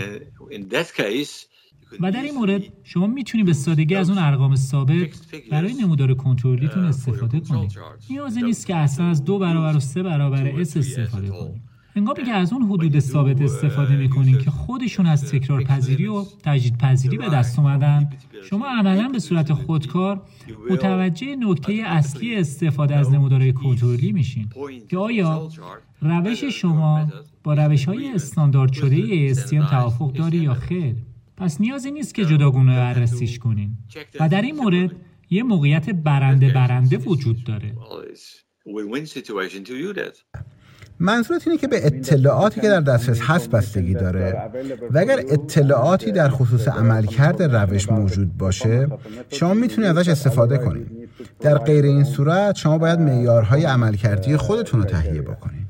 و 2.00 2.12
در 2.12 2.22
این 2.22 2.36
مورد 2.36 2.62
شما 2.84 3.08
می‌تونید 3.08 3.46
به 3.46 3.54
سادگی 3.54 3.96
از 3.96 4.10
اون 4.10 4.20
ارقام 4.20 4.56
ثابت 4.56 5.10
برای 5.52 5.74
نمودار 5.74 6.14
کنترلیتون 6.14 6.86
استفاده 6.86 7.40
کنید 7.40 7.72
نیازی 8.10 8.42
نیست 8.42 8.68
که 8.68 8.76
اصلا 8.76 9.06
از 9.06 9.24
دو 9.24 9.40
برابر 9.40 9.78
و 9.78 9.80
سه 9.80 10.04
برابر 10.04 10.48
اس 10.48 10.78
استفاده 10.78 11.28
کنید 11.28 11.72
هنگامی 11.96 12.24
که 12.24 12.32
از 12.32 12.54
اون 12.54 12.64
حدود 12.64 13.00
ثابت 13.00 13.42
استفاده 13.42 13.96
می‌کنین 13.96 14.38
که 14.38 14.52
خودشون 14.52 15.06
از 15.06 15.32
تکرار 15.32 15.64
پذیری 15.64 16.08
و 16.08 16.26
تجدید 16.44 16.78
پذیری 16.78 17.18
به 17.18 17.30
دست 17.30 17.60
اومدن 17.60 18.10
شما 18.50 18.68
عملا 18.68 19.10
به 19.10 19.20
صورت 19.20 19.54
خودکار 19.54 20.22
متوجه 20.70 21.36
نکته 21.36 21.74
اصلی 21.74 22.36
استفاده 22.36 22.96
از 22.96 23.12
نمودارهای 23.12 23.54
کنترلی 23.54 24.12
میشین 24.12 24.50
که 24.90 24.98
آیا 24.98 25.50
روش 26.02 26.44
شما 26.44 27.08
با 27.44 27.54
روش 27.54 27.86
های 27.86 28.12
استاندارد 28.14 28.74
شده 28.74 29.34
ASTM 29.34 29.70
توافق 29.70 30.12
داری 30.14 30.38
یا 30.38 30.54
خیر؟ 30.54 30.96
پس 31.42 31.62
نیازی 31.62 31.92
نیست 31.92 32.16
که 32.16 32.26
جداگونه 32.26 32.76
بررسیش 32.76 33.40
کنین. 33.40 33.78
و 34.20 34.30
در 34.30 34.42
این 34.42 34.56
مورد 34.56 34.92
یه 35.30 35.44
موقعیت 35.44 35.90
برنده 35.90 36.54
برنده 36.54 36.98
وجود 36.98 37.44
داره. 37.44 37.74
منظورت 41.00 41.48
اینه 41.48 41.60
که 41.60 41.68
به 41.68 41.86
اطلاعاتی 41.86 42.62
که 42.62 42.68
در 42.68 42.82
دسترس 42.82 43.22
هست 43.22 43.50
بستگی 43.50 43.94
داره؟ 43.94 44.52
و 44.92 44.98
اگر 44.98 45.20
اطلاعاتی 45.30 46.12
در 46.12 46.30
خصوص 46.30 46.68
عملکرد 46.68 47.44
روش 47.44 47.90
موجود 47.90 48.38
باشه 48.38 48.88
شما 49.30 49.54
می‌تونید 49.54 49.98
ازش 49.98 50.08
استفاده 50.10 50.58
کنید 50.58 51.10
در 51.40 51.58
غیر 51.58 51.86
این 51.86 52.04
صورت 52.04 52.56
شما 52.56 52.78
باید 52.78 53.00
معیارهای 53.00 53.64
عملکردی 53.64 54.38
خودتون 54.38 54.80
رو 54.80 54.86
تهیه 54.86 55.22
بکنید 55.22 55.61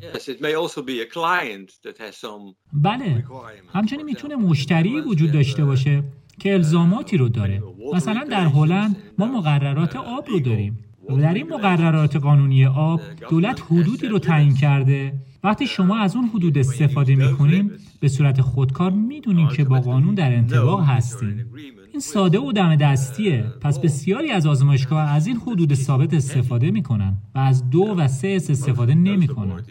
بله 2.74 3.26
همچنین 3.74 4.06
می‌تونه 4.06 4.36
مشتری 4.36 5.02
وجود 5.02 5.32
داشته 5.32 5.66
باشه 5.66 6.04
که 6.40 6.54
الزاماتی 6.54 7.18
رو 7.18 7.30
داره. 7.30 7.64
مثلا 7.94 8.24
در 8.24 8.46
هلند 8.46 8.96
ما 9.18 9.26
مقررات 9.26 9.96
آب 9.96 10.30
رو 10.30 10.40
داریم. 10.40 10.86
در 11.22 11.34
این 11.34 11.54
مقررات 11.54 12.16
قانونی 12.16 12.66
آب 12.66 13.02
دولت 13.30 13.62
حدودی 13.62 14.08
رو 14.08 14.20
تعیین 14.20 14.56
کرده. 14.56 15.14
وقتی 15.44 15.68
شما 15.68 15.98
از 15.98 16.16
اون 16.16 16.26
حدود 16.26 16.58
استفاده 16.58 17.16
می‌کنیم 17.16 17.72
به 18.00 18.08
صورت 18.08 18.42
خودکار 18.42 18.92
می‌دونیم 18.92 19.48
که 19.48 19.64
با 19.64 19.80
قانون 19.80 20.16
در 20.16 20.36
انطباق 20.36 20.82
هستیم. 20.84 21.46
این 21.92 22.00
ساده 22.00 22.40
و 22.40 22.52
دم 22.52 22.76
دستیه. 22.76 23.44
پس 23.62 23.80
بسیاری 23.80 24.32
از 24.32 24.48
آزمایشگاه 24.48 25.12
از 25.16 25.28
این 25.28 25.38
حدود 25.38 25.74
ثابت 25.74 26.14
استفاده 26.14 26.72
می‌کنن 26.72 27.14
و 27.36 27.40
از 27.40 27.70
دو 27.70 27.96
و 27.98 28.08
سه 28.08 28.28
اس 28.28 28.50
استفاده 28.50 28.96
نمی‌کنن. 28.96 29.66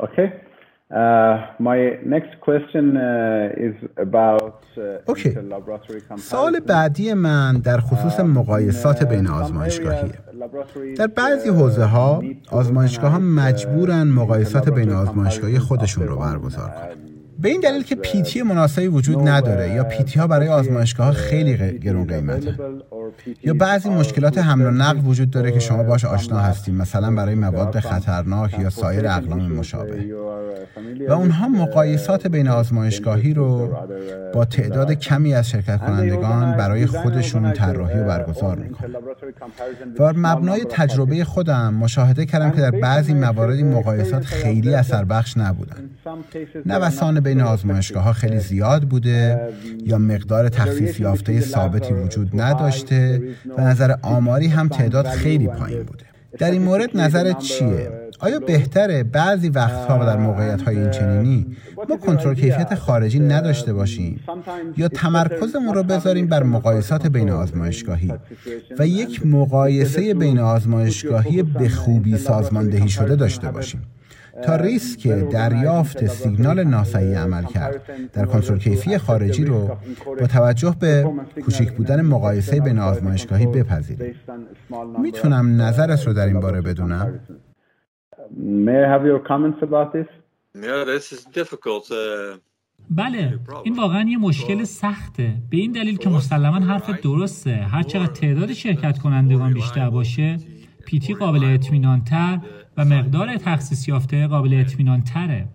اوکی 0.00 0.47
اوکی 5.06 5.38
سال 6.16 6.60
بعدی 6.60 7.14
من 7.14 7.58
در 7.58 7.80
خصوص 7.80 8.16
uh, 8.16 8.20
مقایسات 8.20 9.04
بین 9.04 9.26
uh, 9.26 9.30
آزمایشگاهیه 9.30 10.12
در 10.96 11.06
بعضی 11.06 11.48
حوزه 11.48 11.84
ها 11.84 12.22
آزمایشگاه 12.50 13.10
ها 13.10 13.18
مجبورن 13.18 14.02
مقایسات 14.02 14.68
بین 14.68 14.90
آزمایشگاهی 14.90 15.58
خودشون 15.58 16.06
رو 16.06 16.16
برگزار 16.16 16.68
کنن. 16.68 17.08
به 17.38 17.48
این 17.48 17.60
دلیل 17.60 17.82
که 17.82 17.94
پیتی 17.94 18.42
مناسبی 18.42 18.86
وجود 18.86 19.28
نداره 19.28 19.74
یا 19.74 19.84
پیتی 19.84 20.18
ها 20.18 20.26
برای 20.26 20.48
آزمایشگاه 20.48 21.06
ها 21.06 21.12
خیلی 21.12 21.78
گرون 21.78 22.06
قیمته. 22.06 22.54
یا 23.44 23.54
بعضی 23.54 23.88
مشکلات 23.88 24.38
حمل 24.38 24.66
و 24.66 24.70
نقل 24.70 25.06
وجود 25.06 25.30
داره 25.30 25.52
که 25.52 25.58
شما 25.58 25.82
باش 25.82 26.04
آشنا 26.04 26.38
هستیم 26.38 26.74
مثلا 26.74 27.10
برای 27.14 27.34
مواد 27.34 27.80
خطرناک 27.80 28.58
یا 28.58 28.70
سایر 28.70 29.08
اقلام 29.08 29.52
مشابه. 29.52 30.04
و 31.08 31.12
اونها 31.12 31.48
مقایسات 31.48 32.26
بین 32.26 32.48
آزمایشگاهی 32.48 33.34
رو 33.34 33.76
با 34.34 34.44
تعداد 34.44 34.92
کمی 34.92 35.34
از 35.34 35.48
شرکت 35.48 35.78
کنندگان 35.78 36.56
برای 36.56 36.86
خودشون 36.86 37.52
طراحی 37.52 37.98
و 37.98 38.04
برگزار 38.04 38.58
می‌کنن. 38.58 38.90
و 39.98 40.12
مبنای 40.16 40.64
تجربه 40.70 41.24
خودم 41.24 41.74
مشاهده 41.74 42.26
کردم 42.26 42.50
که 42.50 42.60
در 42.60 42.70
بعضی 42.70 43.14
مواردی 43.14 43.62
مقایسات 43.62 44.24
خیلی 44.24 44.74
اثر 44.74 45.04
بخش 45.04 45.36
نبودن. 45.36 45.90
نوسان 46.66 47.20
بین 47.20 47.40
آزمایشگاه 47.40 48.02
ها 48.02 48.12
خیلی 48.12 48.38
زیاد 48.38 48.82
بوده 48.82 49.48
یا 49.86 49.98
مقدار 49.98 50.48
تخصیص 50.48 51.00
یافته 51.00 51.40
ثابتی 51.40 51.94
وجود 51.94 52.40
نداشته 52.40 52.97
و 53.58 53.60
نظر 53.60 53.94
آماری 54.02 54.46
هم 54.46 54.68
تعداد 54.68 55.06
خیلی 55.06 55.46
پایین 55.46 55.82
بوده. 55.82 56.04
در 56.38 56.50
این 56.50 56.62
مورد 56.62 56.96
نظرت 56.96 57.38
چیه؟ 57.38 57.90
آیا 58.20 58.38
بهتره 58.38 59.02
بعضی 59.02 59.48
وقتها 59.48 59.98
و 60.00 60.04
در 60.04 60.16
موقعیت 60.16 60.62
های 60.62 60.78
این 60.78 60.90
چنینی 60.90 61.46
ما 61.88 61.96
کنترل 61.96 62.34
کیفیت 62.34 62.74
خارجی 62.74 63.20
نداشته 63.20 63.72
باشیم؟ 63.72 64.20
یا 64.76 64.88
تمرکزمون 64.88 65.74
رو 65.74 65.82
بذاریم 65.82 66.26
بر 66.26 66.42
مقایسات 66.42 67.06
بین 67.06 67.30
آزمایشگاهی؟ 67.30 68.12
و 68.78 68.86
یک 68.86 69.26
مقایسه 69.26 70.14
بین 70.14 70.38
آزمایشگاهی 70.38 71.42
به 71.42 71.68
خوبی 71.68 72.18
سازماندهی 72.18 72.88
شده 72.88 73.16
داشته 73.16 73.50
باشیم. 73.50 73.82
تا 74.44 74.56
ریسک 74.56 75.08
دریافت 75.08 76.06
سیگنال 76.06 76.64
ناصحیح 76.64 77.18
عمل 77.18 77.44
کرد. 77.44 77.82
در 78.12 78.24
کنترل 78.26 78.58
کیفی 78.58 78.98
خارجی 78.98 79.44
رو 79.44 79.76
با 80.20 80.26
توجه 80.26 80.76
به 80.80 81.10
کوچک 81.44 81.72
بودن 81.72 82.02
مقایسه 82.02 82.60
بین 82.60 82.78
آزمایشگاهی 82.78 83.46
بپذیریم 83.46 84.14
می‌تونم 85.00 85.62
نظرت 85.62 86.06
رو 86.06 86.12
در 86.12 86.26
این 86.26 86.40
باره 86.40 86.60
بدونم؟ 86.60 87.20
بله 92.90 93.38
این 93.64 93.76
واقعا 93.76 94.02
یه 94.08 94.18
مشکل 94.18 94.64
سخته. 94.64 95.34
به 95.50 95.56
این 95.56 95.72
دلیل 95.72 95.96
که 95.96 96.08
مسلما 96.08 96.60
حرف 96.60 96.90
درسته. 96.90 97.54
هر 97.54 97.82
چقدر 97.82 98.12
تعداد 98.12 98.52
شرکت 98.52 98.98
کنندگان 98.98 99.54
بیشتر 99.54 99.90
باشه 99.90 100.36
پیتی 100.86 101.14
قابل 101.14 101.44
اطمینان 101.44 102.04
تر 102.04 102.38
و 102.78 102.84
مقدار 102.84 103.36
تخصیص 103.36 103.88
یافته 103.88 104.26
قابل 104.26 104.54
اطمینان 104.54 105.02
تره 105.02 105.48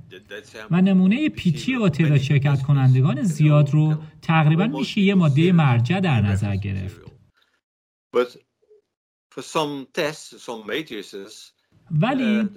و 0.72 0.82
نمونه 0.82 1.30
پیتی 1.30 1.90
تعداد 1.90 2.18
شرکت 2.18 2.62
کنندگان 2.62 3.24
زیاد 3.24 3.70
رو 3.70 3.96
تقریبا 4.22 4.68
میشه 4.68 5.02
یه 5.02 5.16
ماده 5.16 5.52
مرجع 5.52 6.00
در 6.00 6.22
نظر 6.22 6.56
گرفت. 6.56 7.02
ولی 11.92 12.50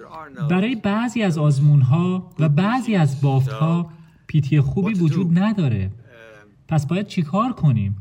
برای 0.50 0.74
بعضی 0.74 1.22
از 1.22 1.38
آزمون 1.38 1.80
ها 1.80 2.30
و 2.38 2.48
بعضی 2.48 2.96
از 2.96 3.20
بافت 3.20 3.48
ها 3.48 3.92
پیتی 4.26 4.60
خوبی 4.60 4.94
وجود 4.94 5.38
نداره. 5.38 5.90
پس 6.68 6.86
باید 6.86 7.06
چیکار 7.06 7.52
کنیم؟ 7.52 7.96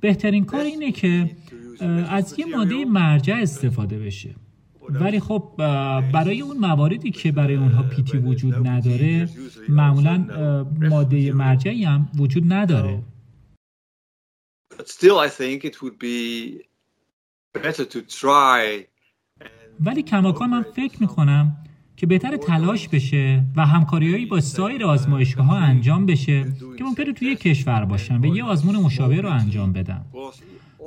بهترین 0.00 0.44
کار 0.44 0.60
اینه 0.60 0.92
که 0.92 1.36
از 2.08 2.38
یه 2.38 2.46
ماده 2.46 2.84
مرجع 2.84 3.34
استفاده 3.34 3.98
بشه. 3.98 4.34
ولی 5.00 5.20
خب 5.20 5.52
برای 6.12 6.40
اون 6.40 6.58
مواردی 6.58 7.10
که 7.10 7.32
برای 7.32 7.54
اونها 7.54 7.82
پیتی 7.82 8.18
وجود 8.18 8.66
نداره 8.66 9.28
معمولا 9.68 10.26
ماده 10.80 11.32
مرجعی 11.32 11.84
هم 11.84 12.10
وجود 12.18 12.52
نداره. 12.52 13.02
ولی 19.80 20.02
کماکان 20.02 20.50
من 20.50 20.62
فکر 20.62 21.00
می‌کنم 21.00 21.56
که 21.96 22.06
بهتر 22.06 22.36
تلاش 22.36 22.88
بشه 22.88 23.44
و 23.56 23.66
همکاریهایی 23.66 24.26
با 24.26 24.40
سایر 24.40 24.84
آزمایشگاه 24.84 25.46
ها 25.46 25.56
انجام 25.56 26.06
بشه 26.06 26.44
که 26.78 26.84
ممکنه 26.84 27.12
توی 27.12 27.36
کشور 27.36 27.84
باشن 27.84 28.20
و 28.20 28.36
یه 28.36 28.44
آزمون 28.44 28.76
مشابه 28.76 29.20
رو 29.20 29.28
انجام 29.30 29.72
بدن 29.72 30.04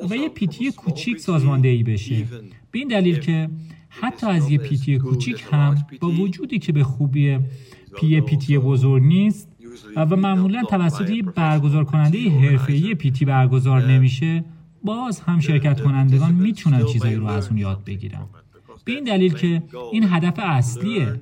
و 0.10 0.16
یه 0.16 0.30
پیتی 0.30 0.72
کوچیک 0.72 1.18
سازماندهی 1.18 1.84
بشه. 1.84 2.26
به 2.72 2.80
این 2.80 2.88
دلیل 2.88 3.20
که 3.20 3.50
حتی 4.02 4.28
از 4.28 4.50
یه 4.50 4.58
پیتی 4.58 4.98
کوچیک 4.98 5.44
هم 5.52 5.76
با 6.02 6.10
وجودی 6.10 6.60
که 6.60 6.72
به 6.72 6.84
خوبی 6.84 7.40
پی 7.96 8.22
پیتی 8.22 8.58
بزرگ 8.58 9.04
نیست 9.04 9.50
و 9.96 10.06
معمولا 10.06 10.64
توسط 10.64 11.10
یه 11.10 11.24
برگزار 11.24 11.84
کننده 11.84 12.30
حرفه‌ای 12.30 12.96
پیتی 12.96 13.26
برگزار 13.26 13.82
نمیشه 13.82 14.46
باز 14.84 15.20
هم 15.20 15.40
شرکت 15.40 15.82
کنندگان 15.82 16.34
می‌تونن 16.34 16.86
چیزایی 16.86 17.16
رو 17.16 17.26
از 17.26 17.48
اون 17.48 17.58
یاد 17.58 17.84
بگیرن. 17.86 18.28
به 18.86 18.92
این 18.92 19.04
دلیل 19.04 19.34
که 19.34 19.64
این 19.92 20.04
هدف 20.04 20.34
اصلیه. 20.38 21.22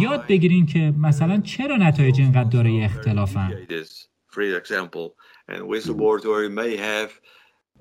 یاد 0.00 0.26
بگیرین 0.26 0.66
که 0.66 0.94
مثلا 0.98 1.40
چرا 1.40 1.76
نتایج 1.76 2.20
اینقدر 2.20 2.50
داره 2.50 2.84
اختلافن 2.84 3.52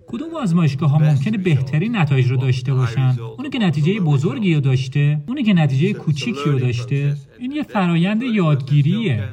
کدوم 0.07 0.35
آزمایشگاه 0.35 0.89
ها 0.89 0.97
ممکنه 0.97 1.37
بهترین 1.37 1.95
نتایج 1.95 2.27
رو 2.31 2.37
داشته 2.37 2.73
باشن؟ 2.73 3.15
اونی 3.37 3.49
که 3.49 3.59
نتیجه 3.59 3.99
بزرگی 3.99 4.53
رو 4.55 4.61
داشته 4.61 5.23
اونی 5.27 5.43
که 5.43 5.53
نتیجه 5.53 5.93
کوچیکی 5.93 6.49
رو 6.49 6.59
داشته 6.59 7.17
این 7.39 7.51
یه 7.51 7.63
فرایند 7.63 8.23
یادگیریه. 8.23 9.29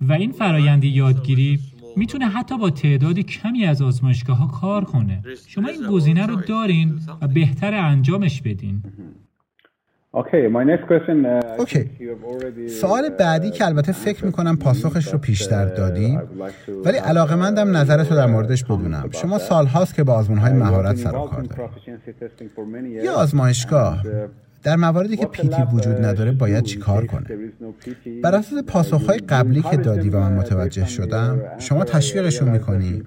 و 0.00 0.12
این 0.12 0.32
فرایند 0.32 0.84
یادگیری 0.84 1.58
می‌تونه 1.96 2.26
حتی 2.26 2.58
با 2.58 2.70
تعداد 2.70 3.18
کمی 3.18 3.64
از 3.64 3.82
آزمایشگاه 3.82 4.36
ها 4.36 4.46
کار 4.46 4.84
کنه. 4.84 5.22
شما 5.46 5.68
این 5.68 5.86
گزینه 5.90 6.26
رو 6.26 6.36
دارین 6.36 7.00
و 7.20 7.28
بهتر 7.28 7.74
انجامش 7.74 8.42
بدین. 8.42 8.82
اوکی 11.58 11.84
uh, 11.84 12.70
سوال 12.70 13.08
بعدی 13.08 13.50
که 13.50 13.66
البته 13.66 13.92
فکر 13.92 14.24
می‌کنم 14.24 14.56
پاسخش 14.56 15.12
رو 15.12 15.18
پیشتر 15.18 15.68
uh, 15.68 15.76
دادی. 15.76 16.18
ولی 16.84 16.98
علاقه 16.98 17.34
مندم 17.34 17.76
نظرت 17.76 18.10
رو 18.10 18.16
در 18.16 18.26
موردش 18.26 18.64
بدونم. 18.64 19.08
شما 19.10 19.38
سال 19.38 19.66
هاست 19.66 19.94
که 19.94 20.04
با 20.04 20.12
آزمون 20.12 20.38
های 20.38 20.52
مهارت 20.52 20.96
سر 20.96 21.10
کار 21.10 21.42
دارید. 21.42 23.04
یه 23.04 23.10
آزمایشگاه. 23.10 24.02
Uh, 24.02 24.06
در 24.64 24.76
مواردی 24.76 25.16
که 25.16 25.26
پیتی 25.26 25.62
وجود 25.72 26.04
نداره 26.04 26.32
باید 26.32 26.64
چی 26.64 26.78
کار 26.78 27.06
کنه؟ 27.06 27.26
بر 28.22 28.34
اساس 28.34 28.62
پاسخهای 28.62 29.18
قبلی 29.18 29.62
که 29.62 29.76
دادی 29.76 30.10
و 30.10 30.20
من 30.20 30.32
متوجه 30.32 30.86
شدم 30.86 31.40
شما 31.58 31.84
تشویقشون 31.84 32.48
می‌کنی 32.48 33.02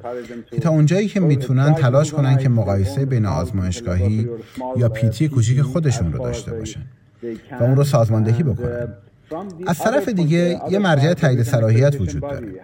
که 0.52 0.60
تا 0.60 0.70
اونجایی 0.70 1.08
که 1.08 1.20
می‌تونن 1.20 1.74
تلاش 1.74 2.12
کنن 2.12 2.38
که 2.38 2.50
مقایسه 2.50 3.06
بین 3.06 3.26
آزمایشگاهی 3.26 4.30
یا 4.78 4.90
پیتی 4.90 5.28
کوچیک 5.28 5.62
خودشون 5.62 6.14
رو 6.14 6.24
داشته 6.24 6.54
باشن 6.54 6.82
و 7.60 7.64
اون 7.64 7.76
رو 7.76 7.84
سازماندهی 7.84 8.44
بکنن. 8.44 8.88
از 9.68 9.80
طرف 9.80 10.10
دیگه 10.10 10.60
یه 10.72 10.80
مرجع 10.80 11.14
تایید 11.14 11.44
صلاحیت 11.44 12.02
وجود 12.02 12.22
داره. 12.22 12.62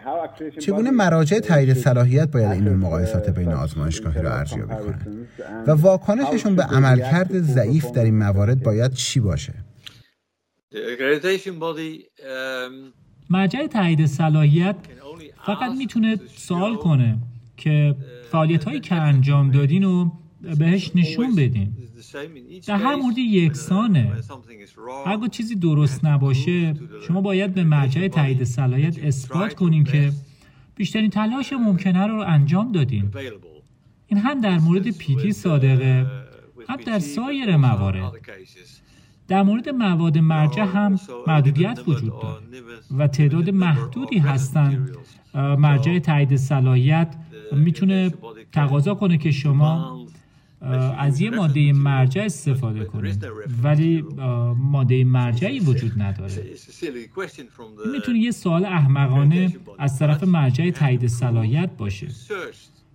چگونه 0.60 0.92
مراجع 0.92 1.40
تایید 1.40 1.74
صلاحیت 1.74 2.32
باید 2.32 2.52
این 2.52 2.76
مقایسات 2.76 3.30
بین 3.30 3.50
آزمایشگاهی 3.50 4.22
را 4.22 4.34
ارزیابی 4.34 4.74
کنند 4.74 5.28
و 5.68 5.72
واکنششون 5.72 6.56
به 6.56 6.64
عملکرد 6.64 7.42
ضعیف 7.42 7.92
در 7.92 8.04
این 8.04 8.18
موارد 8.18 8.64
باید 8.64 8.94
چی 8.94 9.20
باشه؟ 9.20 9.54
مرجع 13.30 13.68
تایید 13.68 14.06
صلاحیت 14.06 14.76
فقط 15.46 15.72
می‌تونه 15.78 16.20
سوال 16.36 16.76
کنه 16.76 17.18
که 17.58 17.96
فعالیت 18.32 18.64
هایی 18.64 18.80
که 18.80 18.96
انجام 18.96 19.52
دادین 19.52 19.84
و 19.84 20.12
بهش 20.60 20.92
نشون 20.96 21.36
بدین. 21.36 21.74
در 22.68 22.78
هر 22.78 22.96
مورد 22.96 23.18
یکسانه. 23.18 24.12
اگر 25.06 25.28
چیزی 25.28 25.56
درست 25.56 26.06
نباشه 26.06 26.74
شما 27.08 27.22
باید 27.22 27.54
به 27.54 27.64
مرجع 27.64 28.08
تایید 28.08 28.44
صلاحیت 28.44 29.00
اثبات 29.00 29.54
کنیم 29.54 29.84
که 29.84 30.12
بیشترین 30.76 31.10
تلاش 31.10 31.54
ممکنه 31.54 32.08
رو 32.08 32.24
انجام 32.28 32.72
دادیم 32.72 33.12
این 34.08 34.20
هم 34.20 34.42
در 34.42 34.60
مورد 34.60 34.92
پیتی 34.92 35.32
صادقه 35.32 36.06
هم 36.70 36.76
در 36.86 37.00
سایر 37.00 37.58
موارد. 37.58 38.12
در 39.28 39.44
مورد 39.44 39.70
مواد 39.70 40.18
مرجع 40.18 40.64
هم 40.64 41.00
محدودیت 41.28 41.80
وجود 41.88 42.22
داره 42.22 42.44
و 42.98 43.08
تعداد 43.08 43.50
محدودی 43.50 44.18
هستند 44.18 44.90
مرجع 45.34 46.00
تایید 46.00 46.36
صلاحیت 46.36 47.16
می‌تونه 47.52 48.12
تقاضا 48.52 48.96
کنه 48.96 49.18
که 49.18 49.32
شما 49.32 50.06
از 50.98 51.22
یه 51.22 51.30
ماده 51.30 51.74
مرجع 51.74 52.22
استفاده 52.22 52.86
کنید 52.86 53.28
ولی 53.64 54.04
ماده 54.56 55.04
مرجعی 55.04 55.60
وجود 55.60 56.02
نداره. 56.02 56.50
می‌تونه 57.92 58.20
یه 58.20 58.32
سوال 58.32 58.66
احمقانه 58.66 59.56
از 59.80 60.00
طرف 60.00 60.24
مرجع 60.24 60.72
تایید 60.72 61.08
صلاحیت 61.08 61.70
باشه. 61.78 62.08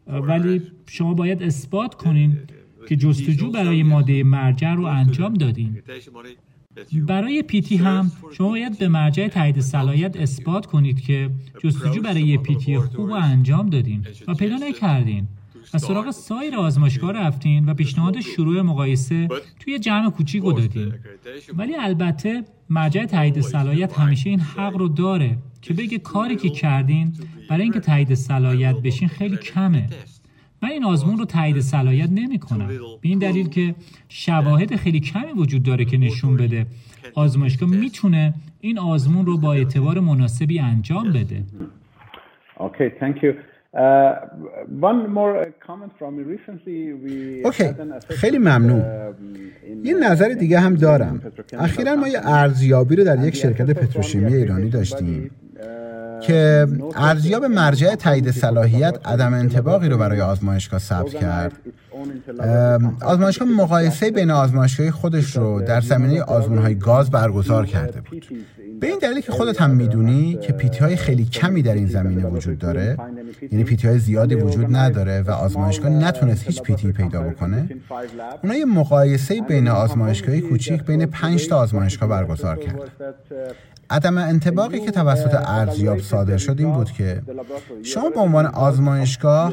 ولی 0.07 0.63
شما 0.87 1.15
باید 1.15 1.43
اثبات 1.43 1.95
کنین 1.95 2.39
که 2.89 2.97
جستجو 2.97 3.51
برای 3.51 3.83
ماده 3.83 4.25
مرجع 4.25 4.75
رو 4.75 4.85
انجام 4.85 5.35
دادین. 5.35 5.83
برای 6.93 7.43
پیتی 7.43 7.77
هم 7.77 8.13
شما 8.33 8.49
باید 8.49 8.79
به 8.79 8.89
مرجع 8.89 9.29
تایید 9.29 9.61
صلاحیت 9.61 10.17
اثبات 10.17 10.67
کنید 10.67 11.01
که 11.01 11.31
جستجو 11.65 12.03
برای 12.03 12.39
پیتی 12.39 12.79
خوب 12.79 13.07
رو 13.07 13.13
انجام 13.13 13.71
دادین 13.71 14.07
و 14.29 14.35
پیدا 14.35 14.57
نکردین. 14.57 15.29
و 15.75 15.79
سراغ 15.79 16.11
سایر 16.11 16.57
آزمایشگاه 16.57 17.13
رفتین 17.13 17.69
و 17.69 17.75
پیشنهاد 17.75 18.21
شروع 18.21 18.63
مقایسه 18.63 19.29
توی 19.61 19.79
جمع 19.79 20.11
کوچیک 20.11 20.43
رو 20.43 20.53
دادین. 20.53 20.95
ولی 21.57 21.77
البته 21.77 22.45
مرجع 22.71 23.05
تایید 23.05 23.41
صلاحیت 23.41 23.99
همیشه 23.99 24.31
این 24.31 24.41
حق 24.41 24.77
رو 24.77 24.89
داره 24.89 25.37
که 25.63 25.75
بگه 25.75 25.99
کاری 25.99 26.37
که 26.37 26.49
کردین 26.49 27.13
برای 27.51 27.63
اینکه 27.63 27.81
تایید 27.81 28.15
صلاحیت 28.15 28.77
بشین 28.77 29.09
خیلی 29.09 29.37
کمه. 29.37 29.89
من 30.63 30.69
این 30.69 30.85
آزمون 30.85 31.19
رو 31.19 31.25
تایید 31.25 31.61
صلاحیت 31.61 32.11
نمی 32.11 32.39
کنم 32.39 32.67
به 33.01 33.09
این 33.09 33.19
دلیل 33.19 33.49
که 33.49 33.75
شواهد 34.09 34.77
خیلی 34.77 35.01
کمی 35.01 35.33
وجود 35.37 35.63
داره 35.63 35.85
که 35.85 35.97
نشون 35.99 36.37
بده. 36.37 36.67
آزمایشگاه 37.15 37.69
می‌تونه 37.69 38.35
این 38.61 38.79
آزمون 38.79 39.27
رو 39.27 39.39
با 39.39 39.53
اعتبار 39.53 40.01
مناسبی 40.01 40.59
انجام 40.59 41.13
بده. 41.13 41.45
اوکی 47.45 47.65
اوکی 47.65 47.75
خیلی 48.09 48.39
ممنون. 48.39 48.85
یه 49.85 49.95
نظر 49.95 50.29
دیگه 50.29 50.61
هم 50.61 50.75
دارم. 50.75 51.21
اخیرا 51.59 51.97
ما 51.97 52.09
یه 52.09 52.19
ارزیابی 52.23 52.97
رو 52.97 53.05
در 53.05 53.25
یک 53.25 53.37
شرکت 53.37 53.71
پتروشیمی 53.71 54.35
ایرانی 54.35 54.71
داشتیم. 54.71 55.31
که 56.23 56.67
ارزیاب 56.97 57.45
مرجع 57.45 57.95
تایید 57.95 58.31
صلاحیت 58.31 58.99
عدم 59.05 59.35
انتباقی 59.35 59.89
رو 59.89 59.99
برای 59.99 60.21
آزمایشگاه 60.21 60.81
ثبت 60.81 61.15
کرد. 61.15 61.53
آزمایشگاه 63.03 63.49
مقایسه 63.49 64.11
بین 64.11 64.31
آزمایشگاه 64.31 64.91
خودش 64.91 65.37
رو 65.37 65.63
در 65.63 65.81
زمینه 65.81 66.23
آزمون 66.23 66.59
های 66.59 66.75
گاز 66.75 67.11
برگزار 67.11 67.67
کرده 67.67 68.01
بود. 68.01 68.25
به 68.81 68.87
این 68.87 68.99
دلیل 68.99 69.21
که 69.21 69.33
خودت 69.33 69.61
هم 69.63 69.71
می‌دونی 69.71 70.39
که 70.43 70.53
پیتی 70.53 70.79
های 70.79 70.97
خیلی 70.97 71.25
کمی 71.25 71.63
در 71.63 71.75
این 71.75 71.87
زمینه 71.87 72.27
وجود 72.27 72.59
داره. 72.59 72.97
یعنی 73.53 73.65
پیتی 73.65 73.89
های 73.89 73.99
زیادی 73.99 74.35
وجود 74.35 74.77
نداره 74.77 75.23
و 75.23 75.31
آزمایشگاه 75.31 75.91
نتونست 75.91 76.45
هیچ 76.45 76.63
پیتی 76.63 76.93
پیدا 76.93 77.23
بکنه. 77.23 77.69
اونا 78.43 78.55
یه 78.55 78.65
مقایسه 78.65 79.41
بین 79.41 79.69
آزمایشگاهی 79.69 80.41
کوچیک 80.41 80.85
بین 80.85 81.07
5 81.07 81.49
تا 81.49 81.57
آزمایشگاه 81.57 82.09
برگزار 82.09 82.57
کرد. 82.57 82.81
عدم 83.91 84.19
انتباقی 84.19 84.81
که 84.81 84.91
توسط 84.91 85.35
ارزیاب 85.35 85.99
صادر 86.01 86.37
شد 86.37 86.57
این 86.59 86.73
بود 86.73 86.93
که 86.93 87.23
شما 87.83 88.11
به 88.11 88.21
عنوان 88.21 88.47
آزمایشگاه 88.47 89.53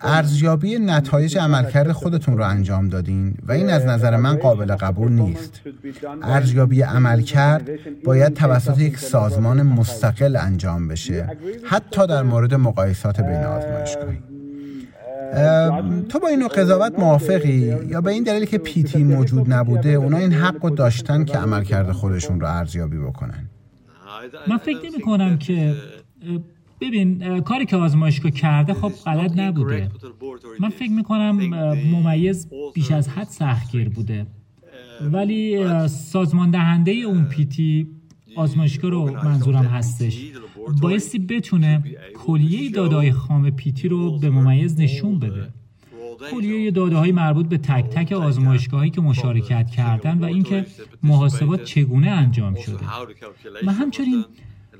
ارزیابی 0.00 0.78
نتایج 0.78 1.38
عملکرد 1.38 1.92
خودتون 1.92 2.38
رو 2.38 2.44
انجام 2.44 2.88
دادین 2.88 3.34
و 3.46 3.52
این 3.52 3.70
از 3.70 3.86
نظر 3.86 4.16
من 4.16 4.36
قابل 4.36 4.76
قبول 4.76 5.12
نیست. 5.12 5.60
ارزیابی 6.22 6.82
عملکرد 6.82 7.70
باید 8.04 8.34
توسط 8.34 8.78
یک 8.78 8.98
سازمان 8.98 9.62
مستقل 9.62 10.36
انجام 10.36 10.88
بشه 10.88 11.28
حتی 11.64 12.06
در 12.06 12.22
مورد 12.22 12.54
مقایسات 12.54 13.20
بین 13.20 13.44
آزمایشگاهی. 13.44 14.18
تو 16.08 16.18
با 16.18 16.28
اینو 16.28 16.48
قضاوت 16.48 16.98
موافقی 16.98 17.76
یا 17.88 18.00
به 18.00 18.10
این 18.10 18.22
دلیل 18.22 18.44
که 18.44 18.58
پیتی 18.58 19.04
موجود 19.04 19.52
نبوده 19.52 19.88
اونا 19.88 20.16
این 20.16 20.32
حق 20.32 20.64
رو 20.64 20.70
داشتن 20.70 21.24
که 21.24 21.38
عملکرد 21.38 21.92
خودشون 21.92 22.40
رو 22.40 22.46
ارزیابی 22.46 22.98
بکنن؟ 22.98 23.48
من 24.48 24.56
فکر 24.56 24.78
نمی 24.90 25.00
کنم 25.02 25.38
که 25.38 25.74
ببین 26.80 27.40
کاری 27.40 27.66
که 27.66 27.76
آزمایشگاه 27.76 28.30
کرده 28.32 28.74
خب 28.74 28.88
غلط 28.88 29.38
نبوده. 29.38 29.90
من 30.60 30.68
فکر 30.68 30.90
می 30.90 31.02
کنم 31.02 31.36
ممیز 31.92 32.48
بیش 32.74 32.90
از 32.90 33.08
حد 33.08 33.28
سختگیر 33.28 33.88
بوده. 33.88 34.26
ولی 35.00 35.68
سازمان 35.88 36.50
دهنده 36.50 36.92
اون 36.92 37.24
پیتی 37.24 37.88
آزمایشگاه 38.36 38.90
رو 38.90 39.10
منظورم 39.24 39.64
هستش. 39.64 40.18
بایستی 40.82 41.18
بتونه 41.18 41.82
کلیه 42.14 42.70
دادای 42.70 43.12
خام 43.12 43.50
پیتی 43.50 43.88
رو 43.88 44.18
به 44.18 44.30
ممیز 44.30 44.80
نشون 44.80 45.18
بده. 45.18 45.48
کلیه 46.30 46.70
داده 46.70 46.96
های 46.96 47.12
مربوط 47.12 47.46
به 47.46 47.58
تک 47.58 47.84
تک 47.84 48.12
آزمایشگاهی 48.12 48.90
که 48.90 49.00
مشارکت 49.00 49.70
کردن 49.70 50.18
و 50.18 50.24
اینکه 50.24 50.66
محاسبات 51.02 51.64
چگونه 51.64 52.10
انجام 52.10 52.54
شده. 52.54 52.84
و 53.66 53.72
همچنین 53.72 54.24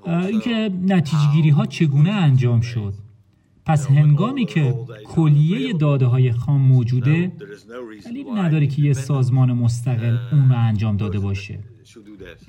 اینکه 0.06 0.70
نتیجه 0.82 1.32
گیری 1.34 1.50
ها 1.50 1.66
چگونه 1.66 2.10
انجام 2.10 2.60
شد. 2.60 2.94
پس 3.66 3.86
هنگامی 3.86 4.46
که 4.46 4.74
کلیه 5.04 5.72
داده 5.72 6.06
های 6.06 6.32
خام 6.32 6.60
موجوده 6.60 7.32
دلیل 8.04 8.26
نداره 8.38 8.66
که 8.66 8.82
یه 8.82 8.92
سازمان 8.92 9.52
مستقل 9.52 10.18
اون 10.32 10.48
رو 10.48 10.58
انجام 10.58 10.96
داده 10.96 11.18
باشه. 11.18 11.58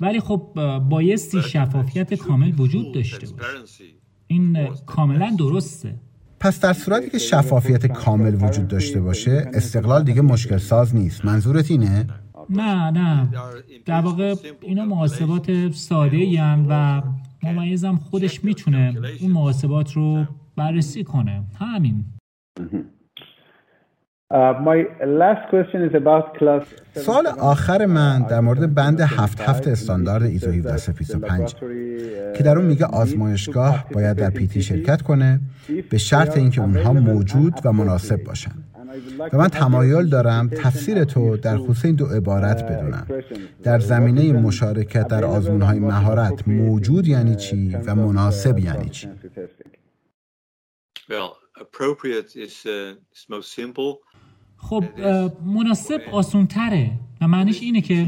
ولی 0.00 0.20
خب 0.20 0.52
بایستی 0.88 1.42
شفافیت 1.42 2.14
کامل 2.14 2.52
وجود 2.58 2.94
داشته 2.94 3.26
باشه. 3.26 3.84
این 4.26 4.66
کاملا 4.86 5.36
درسته. 5.38 5.94
پس 6.44 6.60
در 6.60 6.72
صورتی 6.72 7.10
که 7.10 7.18
شفافیت 7.18 7.86
کامل 7.86 8.34
وجود 8.34 8.68
داشته 8.68 9.00
باشه 9.00 9.50
استقلال 9.54 10.04
دیگه 10.04 10.22
مشکل 10.22 10.58
ساز 10.58 10.94
نیست. 10.94 11.24
منظورت 11.24 11.70
اینه؟ 11.70 12.06
نه 12.50 12.90
نه. 12.90 13.28
در 13.84 14.00
واقع 14.00 14.34
اینا 14.60 14.84
محاسبات 14.84 15.72
ساده 15.72 16.42
و 16.68 17.02
ممیزم 17.42 17.96
خودش 17.96 18.44
می‌تونه 18.44 18.94
اون 19.20 19.30
محاسبات 19.30 19.92
رو 19.92 20.24
بررسی 20.56 21.04
کنه. 21.04 21.44
همین. 21.58 22.04
سوال 26.94 27.26
آخر 27.26 27.86
من 27.86 28.22
در 28.22 28.40
مورد 28.40 28.74
بند 28.74 29.00
هفت 29.00 29.40
هفت 29.40 29.68
استاندارد 29.68 30.22
ایزو 30.22 30.50
17325 30.50 31.54
که 32.36 32.42
در 32.42 32.58
اون 32.58 32.66
میگه 32.66 32.86
آزمایشگاه 32.86 33.84
باید 33.92 34.16
در 34.16 34.30
پیتی 34.30 34.62
شرکت 34.62 35.02
کنه 35.02 35.40
به 35.90 35.98
شرط 35.98 36.36
اینکه 36.36 36.60
اونها 36.60 36.92
موجود 36.92 37.54
و 37.64 37.72
مناسب 37.72 38.24
باشن. 38.24 38.52
و 39.32 39.38
من 39.38 39.48
تمایل 39.48 40.08
دارم 40.08 40.48
تفسیر 40.48 41.04
تو 41.04 41.36
در 41.36 41.56
خصوص 41.56 41.84
این 41.84 41.94
دو 41.94 42.06
عبارت 42.06 42.72
بدونم. 42.72 43.06
در 43.62 43.78
زمینه 43.78 44.32
مشارکت 44.32 45.08
در 45.08 45.24
آزمونهای 45.24 45.78
مهارت 45.78 46.48
موجود 46.48 47.08
یعنی 47.08 47.36
چی 47.36 47.76
و 47.86 47.94
مناسب 47.94 48.58
یعنی 48.58 48.88
چی؟ 48.88 49.08
خب 54.68 54.84
مناسب 55.44 56.00
آسون 56.12 56.46
تره 56.46 56.90
و 57.20 57.28
معنیش 57.28 57.62
اینه 57.62 57.80
که 57.80 58.06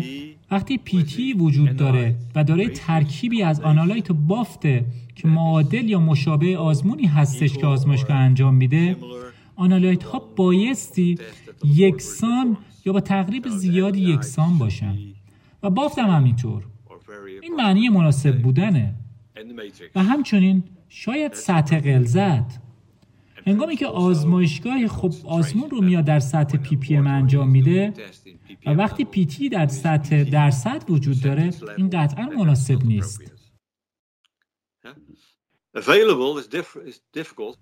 وقتی 0.50 0.78
پیتی 0.78 1.32
وجود 1.32 1.76
داره 1.76 2.16
و 2.34 2.44
داره 2.44 2.68
ترکیبی 2.68 3.42
از 3.42 3.60
آنالایت 3.60 4.12
بافته 4.12 4.84
که 5.14 5.28
معادل 5.28 5.88
یا 5.88 6.00
مشابه 6.00 6.58
آزمونی 6.58 7.06
هستش 7.06 7.52
که 7.52 7.66
آزمایشگاه 7.66 8.16
انجام 8.16 8.54
میده 8.54 8.96
analyte 9.56 10.02
ها 10.02 10.18
بایستی 10.36 11.18
یکسان 11.64 12.56
یا 12.84 12.92
با 12.92 13.00
تقریب 13.00 13.48
زیادی 13.48 14.00
یکسان 14.00 14.58
باشن. 14.58 14.96
و 15.62 15.70
بافت 15.70 15.98
هم 15.98 16.10
همینطور. 16.10 16.62
این 17.42 17.54
معنی 17.56 17.88
مناسب 17.88 18.42
بودنه. 18.42 18.94
و 19.94 20.02
همچنین 20.02 20.62
شاید 20.88 21.32
سطح 21.32 21.80
غلظت 21.80 22.65
هنگامی 23.46 23.76
که 23.76 23.86
آزمایشگاه 23.86 24.86
خب 24.86 25.12
آزمون 25.24 25.70
رو 25.70 25.80
میاد 25.80 26.04
در 26.04 26.20
سطح 26.20 26.58
ppm 26.58 27.06
انجام 27.06 27.50
میده 27.50 27.92
و 28.66 28.70
وقتی 28.70 29.04
PT 29.04 29.48
در 29.48 29.66
سطح 29.66 30.24
درصد 30.24 30.90
وجود 30.90 31.20
داره 31.20 31.50
این 31.76 31.90
قطعا 31.90 32.26
مناسب 32.26 32.84
نیست. 32.84 33.20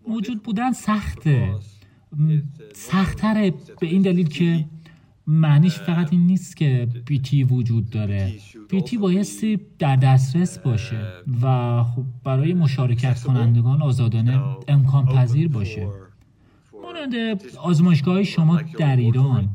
موجود 0.07 0.43
بودن 0.43 0.73
سخته. 0.73 1.55
سختره 2.75 3.51
به 3.81 3.87
این 3.87 4.03
دلیل 4.03 4.29
که 4.29 4.65
معنیش 5.27 5.75
فقط 5.75 6.13
این 6.13 6.27
نیست 6.27 6.57
که 6.57 6.89
پیتی 7.07 7.45
وجود 7.45 7.91
داره. 7.91 8.33
پیتی 8.69 8.99
بایستی 8.99 9.61
در 9.79 9.97
دسترس 9.97 10.59
باشه 10.59 11.13
و 11.43 11.83
خب 11.83 12.05
برای 12.25 12.55
مشارکت 12.55 13.23
کنندگان 13.23 13.83
آزادانه 13.83 14.57
امکان 14.69 15.07
پذیر 15.07 15.49
باشه. 15.49 15.89
مانند 16.83 17.43
آزمایشگاه 17.57 18.23
شما 18.23 18.61
در 18.79 18.97
ایران. 18.97 19.49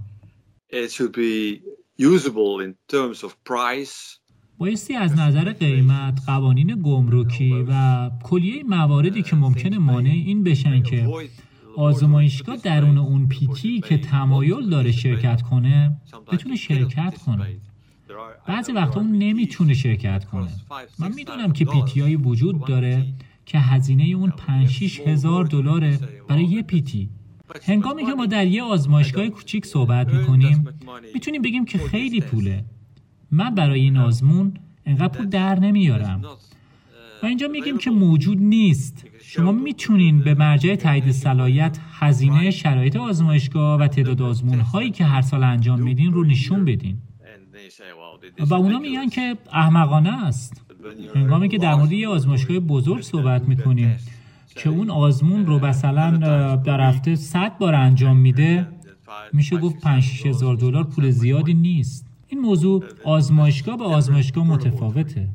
بایستی 4.58 4.95
از 4.95 5.19
نظر 5.19 5.53
قیمت 5.53 6.19
قوانین 6.25 6.82
گمرکی 6.84 7.65
و 7.67 8.10
کلیه 8.23 8.63
مواردی 8.63 9.21
که 9.21 9.36
ممکنه 9.36 9.77
مانع 9.77 10.10
این 10.10 10.43
بشن 10.43 10.84
که 10.84 11.08
آزمایشگاه 11.80 12.58
درون 12.58 12.98
اون 12.98 13.28
پیتی 13.28 13.80
که 13.80 13.98
تمایل 13.98 14.70
داره 14.70 14.92
شرکت 14.92 15.42
کنه 15.42 15.98
بتونه 16.32 16.56
شرکت 16.56 17.18
کنه. 17.18 17.48
بعضی 18.48 18.72
وقتا 18.72 19.00
اون 19.00 19.12
نمی‌تونه 19.12 19.74
شرکت 19.74 20.26
کنه. 20.26 20.48
من 21.00 21.12
می‌دونم 21.13 21.52
که 21.52 21.65
پیتی 21.65 22.02
های 22.02 22.15
وجود 22.15 22.65
داره 22.65 23.06
که 23.46 23.60
هزینه 23.60 24.04
اون 24.04 24.30
5 24.30 24.84
هزار 25.06 25.46
دلاره 25.46 26.00
برای 26.28 26.44
یه 26.44 26.62
پیتی. 26.62 27.10
هنگامی 27.63 28.06
که 28.06 28.13
ما 28.13 28.26
در 28.26 28.48
یه 28.48 28.63
آزمایشگاه 28.63 29.30
کوچیک 29.30 29.65
صحبت 29.65 30.13
می‌کنیم 30.13 30.68
می‌تونیم 31.13 31.42
بگیم 31.42 31.65
که 31.65 31.78
خیلی 31.78 32.22
پوله. 32.22 32.65
من 33.32 33.56
برای 33.56 33.80
این 33.80 33.98
آزمون 33.98 34.54
انقدر 34.86 35.08
پول 35.08 35.26
در 35.26 35.60
نمیارم. 35.60 36.22
و 37.24 37.26
اینجا 37.26 37.48
میگیم 37.48 37.78
که 37.78 37.92
موجود 37.92 38.38
نیست. 38.42 39.06
شما 39.32 39.52
می‌تونین 39.52 40.20
به 40.20 40.34
مرجع 40.34 40.76
تایید 40.76 41.12
صلاحیت 41.12 41.78
هزینه 41.92 42.52
شرایط 42.52 42.96
آزمایشگاه 42.96 43.80
و 43.80 43.88
تعداد 43.88 44.22
آزمون 44.22 44.60
هایی 44.60 44.92
که 44.92 45.06
هر 45.06 45.22
سال 45.22 45.44
انجام 45.44 45.80
میدین 45.80 46.13
رو 46.13 46.24
نشون 46.24 46.65
بدین. 46.65 46.98
و 48.39 48.54
اونا 48.54 48.80
میگن 48.80 49.10
که 49.10 49.38
احمقانه 49.54 50.26
است. 50.26 50.65
هنگامی 51.15 51.50
که 51.50 51.58
در 51.58 51.76
مورد 51.76 51.92
یه 51.92 52.08
آزمایشگاه 52.08 52.60
بزرگ 52.60 53.02
صحبت 53.02 53.48
می‌کنیم 53.48 53.98
که 54.56 54.70
اون 54.70 54.89
آزمون 54.89 55.46
رو 55.46 55.65
مثلا 55.65 56.18
در 56.56 56.82
هفته 56.82 57.15
100 57.15 57.58
بار 57.58 57.76
انجام 57.76 58.18
میده 58.18 58.68
میشه 59.34 59.58
گفت 59.58 59.80
5 59.80 60.26
هزار 60.26 60.56
دلار 60.56 60.84
پول 60.84 61.10
زیادی 61.10 61.54
نیست. 61.54 62.06
این 62.28 62.39
موضوع 62.39 62.84
آزمایشگاه 63.04 63.78
به 63.78 63.84
آزمایشگاه 63.84 64.48
متفاوته. 64.48 65.30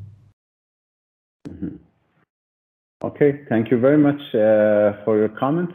Okay, 3.15 3.31
thank 3.47 3.71
you 3.71 3.79
very 3.79 3.97
much 4.07 4.21
uh, 4.35 5.03
for 5.05 5.13
your 5.21 5.29
comments. 5.29 5.73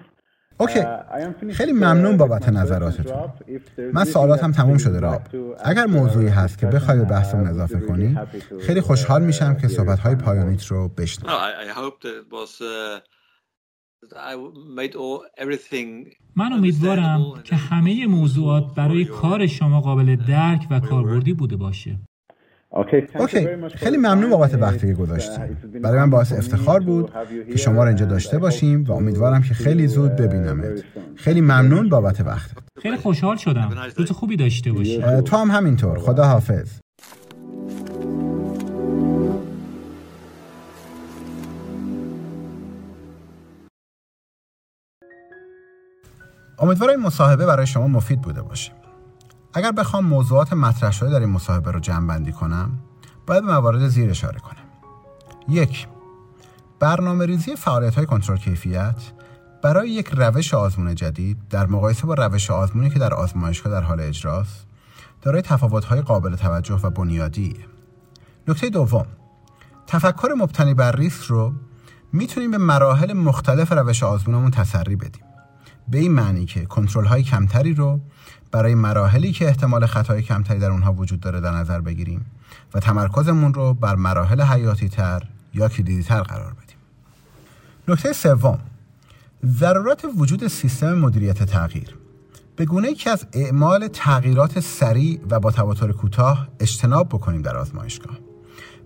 اوکی 0.60 0.80
uh, 0.80 1.52
خیلی 1.52 1.72
ممنون 1.72 2.16
بابت 2.16 2.48
نظراتتون. 2.48 3.30
من 3.94 4.04
سوالاتم 4.04 4.52
تموم 4.52 4.78
شده 4.78 5.00
راب. 5.00 5.22
اگر 5.64 5.86
موضوعی 5.86 6.28
هست 6.28 6.58
که 6.58 6.66
بخوای 6.66 6.98
به 6.98 7.04
بحثمون 7.04 7.46
اضافه 7.46 7.80
کنی 7.80 8.18
خیلی 8.60 8.80
خوشحال 8.80 9.22
میشم 9.22 9.54
که 9.54 9.68
صحبت 9.68 9.98
های 9.98 10.14
پایانیت 10.14 10.66
رو 10.66 10.88
بشنوم 10.88 11.32
من 16.36 16.52
امیدوارم 16.52 17.20
که 17.44 17.56
همه 17.56 18.06
موضوعات 18.06 18.64
برای 18.76 19.04
کار 19.04 19.46
شما 19.46 19.80
قابل 19.80 20.16
درک 20.16 20.66
و 20.70 20.80
کاربردی 20.80 21.34
بوده 21.34 21.56
باشه. 21.56 21.98
اوکی 22.72 23.06
خیلی 23.74 23.96
ممنون 23.96 24.30
بابت 24.30 24.54
وقتی 24.54 24.86
که 24.86 24.94
گذاشتیم 24.94 25.58
برای 25.82 25.98
من 25.98 26.10
باعث 26.10 26.32
افتخار 26.32 26.80
بود 26.80 27.12
که 27.52 27.56
شما 27.56 27.82
را 27.82 27.88
اینجا 27.88 28.06
داشته 28.06 28.38
باشیم 28.38 28.84
و 28.84 28.92
امیدوارم 28.92 29.42
که 29.42 29.54
خیلی 29.54 29.86
زود 29.86 30.16
ببینمت. 30.16 30.84
خیلی 31.14 31.40
ممنون 31.40 31.88
بابت 31.88 32.20
وقتت. 32.20 32.56
خیلی 32.82 32.96
خوشحال 32.96 33.36
شدم. 33.36 33.70
روز 33.96 34.10
خوبی 34.10 34.36
داشته 34.36 34.72
باشی. 34.72 35.02
تو 35.24 35.36
هم 35.36 35.50
همینطور. 35.50 35.98
خدا 35.98 36.24
حافظ. 36.24 36.78
امیدوارم 46.58 46.90
این 46.90 47.06
مصاحبه 47.06 47.46
برای 47.46 47.66
شما 47.66 47.88
مفید 47.88 48.20
بوده 48.20 48.42
باشه. 48.42 48.72
اگر 49.54 49.72
بخوام 49.72 50.06
موضوعات 50.06 50.52
مطرح 50.52 50.90
شده 50.90 51.10
در 51.10 51.20
این 51.20 51.30
مصاحبه 51.30 51.70
رو 51.70 51.80
جمع 51.80 52.06
بندی 52.06 52.32
کنم 52.32 52.78
باید 53.26 53.44
به 53.44 53.52
موارد 53.52 53.88
زیر 53.88 54.10
اشاره 54.10 54.38
کنم. 54.38 54.56
یک 55.48 55.88
برنامه 56.78 57.26
ریزی 57.26 57.56
فعالیت 57.56 57.94
های 57.94 58.06
کنترل 58.06 58.36
کیفیت 58.36 58.94
برای 59.62 59.90
یک 59.90 60.08
روش 60.12 60.54
آزمون 60.54 60.94
جدید 60.94 61.38
در 61.50 61.66
مقایسه 61.66 62.06
با 62.06 62.14
روش 62.14 62.50
آزمونی 62.50 62.90
که 62.90 62.98
در 62.98 63.14
آزمایشگاه 63.14 63.72
در 63.72 63.82
حال 63.82 64.00
اجراست 64.00 64.66
دارای 65.22 65.42
های 65.88 66.00
قابل 66.00 66.36
توجه 66.36 66.74
و 66.82 66.90
بنیادی. 66.90 67.56
نکته 68.48 68.70
دوم 68.70 69.06
تفکر 69.86 70.28
مبتنی 70.38 70.74
بر 70.74 70.92
ریسک 70.92 71.24
رو 71.24 71.52
می‌تونیم 72.12 72.50
به 72.50 72.58
مراحل 72.58 73.12
مختلف 73.12 73.72
روش 73.72 74.02
آزمونمون 74.02 74.50
تسری 74.50 74.96
بدیم. 74.96 75.24
به 75.88 75.98
این 75.98 76.12
معنی 76.12 76.46
که 76.46 76.64
کنترل 76.64 77.04
های 77.04 77.22
کمتری 77.22 77.74
رو 77.74 78.00
برای 78.52 78.74
مراحلی 78.74 79.32
که 79.32 79.46
احتمال 79.46 79.86
خطای 79.86 80.22
کمتری 80.22 80.58
در 80.58 80.70
اونها 80.70 80.92
وجود 80.92 81.20
داره 81.20 81.40
در 81.40 81.52
نظر 81.52 81.80
بگیریم 81.80 82.26
و 82.74 82.80
تمرکزمون 82.80 83.54
رو 83.54 83.74
بر 83.74 83.94
مراحل 83.94 84.42
حیاتی 84.42 84.88
تر 84.88 85.22
یا 85.54 85.68
کلیدی 85.68 86.02
تر 86.02 86.22
قرار 86.22 86.52
بدیم. 86.52 86.76
نکته 87.88 88.12
سوم 88.12 88.58
ضرورت 89.46 90.06
وجود 90.16 90.48
سیستم 90.48 90.94
مدیریت 90.94 91.42
تغییر. 91.42 91.96
به 92.56 92.64
گونه 92.64 92.88
ای 92.88 92.94
که 92.94 93.10
از 93.10 93.26
اعمال 93.32 93.88
تغییرات 93.88 94.60
سریع 94.60 95.20
و 95.30 95.40
با 95.40 95.50
تواتر 95.50 95.92
کوتاه 95.92 96.48
اجتناب 96.60 97.08
بکنیم 97.08 97.42
در 97.42 97.56
آزمایشگاه. 97.56 98.18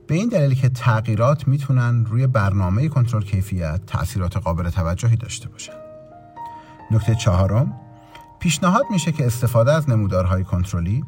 به 0.07 0.15
این 0.15 0.29
دلیل 0.29 0.55
که 0.55 0.69
تغییرات 0.69 1.49
می‌تونن 1.49 2.07
روی 2.07 2.27
برنامه 2.27 2.89
کنترل 2.89 3.23
کیفیت 3.23 3.81
تاثیرات 3.87 4.37
قابل 4.37 4.71
توجهی 4.71 5.17
داشته 5.17 5.49
باشن. 5.49 5.73
نکته 6.91 7.15
چهارم 7.15 7.81
پیشنهاد 8.45 8.85
میشه 8.91 9.13
که 9.13 9.27
استفاده 9.27 9.73
از 9.73 9.91
نمودارهای 9.91 10.45
کنترلی 10.45 11.05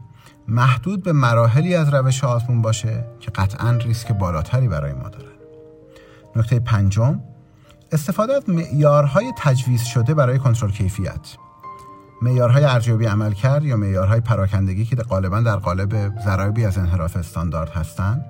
محدود 0.48 1.02
به 1.02 1.12
مراحلی 1.12 1.74
از 1.74 1.94
روش 1.94 2.24
آزمون 2.24 2.62
باشه 2.62 3.04
که 3.20 3.30
قطعا 3.30 3.70
ریسک 3.70 4.12
بالاتری 4.12 4.68
برای 4.68 4.92
ما 4.92 5.08
دارن. 5.08 5.32
نکته 6.36 6.60
پنجم 6.60 7.20
استفاده 7.92 8.34
از 8.34 8.48
معیارهای 8.48 9.32
تجویز 9.38 9.82
شده 9.82 10.14
برای 10.14 10.38
کنترل 10.38 10.70
کیفیت. 10.70 11.36
معیارهای 12.22 12.64
ارزیابی 12.64 13.06
عمل 13.06 13.32
کرد 13.32 13.64
یا 13.64 13.76
معیارهای 13.76 14.20
پراکندگی 14.20 14.84
که 14.84 14.96
غالبا 14.96 15.40
در 15.40 15.56
قالب 15.56 16.20
ضرایبی 16.24 16.64
از 16.64 16.78
انحراف 16.78 17.16
استاندارد 17.16 17.70
هستند 17.70 18.24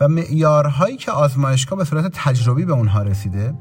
و 0.00 0.08
معیارهایی 0.08 0.96
که 0.96 1.12
آزمایشگاه 1.12 1.78
به 1.78 1.84
صورت 1.84 2.10
تجربی 2.14 2.64
به 2.64 2.72
اونها 2.72 3.02
رسیده 3.02 3.54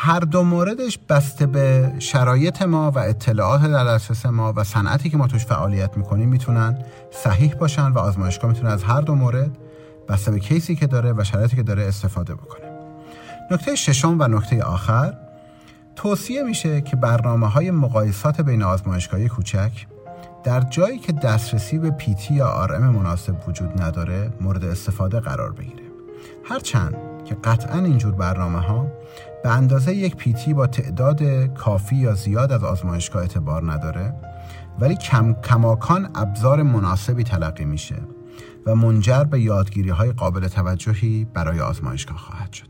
هر 0.00 0.20
دو 0.20 0.42
موردش 0.42 0.98
بسته 1.08 1.46
به 1.46 1.92
شرایط 1.98 2.62
ما 2.62 2.90
و 2.90 2.98
اطلاعات 2.98 3.62
در 3.62 3.84
دسترس 3.84 4.26
ما 4.26 4.52
و 4.56 4.64
صنعتی 4.64 5.10
که 5.10 5.16
ما 5.16 5.26
توش 5.26 5.46
فعالیت 5.46 5.96
می‌کنیم 5.96 6.28
می‌تونن 6.28 6.78
صحیح 7.10 7.54
باشن 7.54 7.90
و 7.90 7.98
آزمایشگاه 7.98 8.50
می‌تونه 8.50 8.70
از 8.70 8.84
هر 8.84 9.00
دو 9.00 9.14
مورد 9.14 9.50
بسته 10.08 10.30
به 10.30 10.40
کیسی 10.40 10.76
که 10.76 10.86
داره 10.86 11.12
و 11.12 11.24
شرایطی 11.24 11.56
که 11.56 11.62
داره 11.62 11.82
استفاده 11.82 12.34
بکنه. 12.34 12.70
نکته 13.50 13.74
ششم 13.74 14.16
و 14.20 14.28
نکته 14.28 14.62
آخر 14.62 15.14
توصیه 15.96 16.42
میشه 16.42 16.80
که 16.80 16.96
برنامه 16.96 17.48
های 17.48 17.70
مقایسات 17.70 18.40
بین 18.40 18.62
آزمایشگاهی 18.62 19.28
کوچک 19.28 19.86
در 20.44 20.60
جایی 20.60 20.98
که 20.98 21.12
دسترسی 21.12 21.78
به 21.78 21.90
پیتی 21.90 22.34
یا 22.34 22.48
آرم 22.48 22.82
مناسب 22.82 23.48
وجود 23.48 23.82
نداره 23.82 24.32
مورد 24.40 24.64
استفاده 24.64 25.20
قرار 25.20 25.52
بگیره. 25.52 25.82
هرچند 26.44 26.94
که 27.24 27.34
قطعا 27.34 27.78
اینجور 27.78 28.14
برنامه 28.14 28.60
ها 28.60 28.86
به 29.42 29.48
اندازه 29.48 29.94
یک 29.94 30.16
پیتی 30.16 30.54
با 30.54 30.66
تعداد 30.66 31.22
کافی 31.54 31.96
یا 31.96 32.14
زیاد 32.14 32.52
از 32.52 32.64
آزمایشگاه 32.64 33.22
اعتبار 33.22 33.72
نداره 33.72 34.14
ولی 34.80 34.96
کم 34.96 35.32
کماکان 35.32 36.10
ابزار 36.14 36.62
مناسبی 36.62 37.24
تلقی 37.24 37.64
میشه 37.64 37.96
و 38.66 38.74
منجر 38.74 39.24
به 39.24 39.40
یادگیری 39.40 39.90
های 39.90 40.12
قابل 40.12 40.48
توجهی 40.48 41.26
برای 41.34 41.60
آزمایشگاه 41.60 42.16
خواهد 42.16 42.52
شد. 42.52 42.68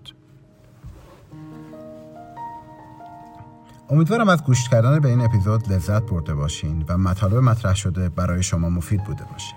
امیدوارم 3.91 4.29
از 4.29 4.45
گوش 4.45 4.69
کردن 4.69 5.01
به 5.01 5.09
این 5.09 5.21
اپیزود 5.21 5.73
لذت 5.73 6.03
برده 6.03 6.35
باشین 6.35 6.85
و 6.89 6.99
مطالب 6.99 7.35
مطرح 7.35 7.75
شده 7.75 8.09
برای 8.09 8.43
شما 8.43 8.69
مفید 8.69 9.05
بوده 9.05 9.25
باشه. 9.33 9.55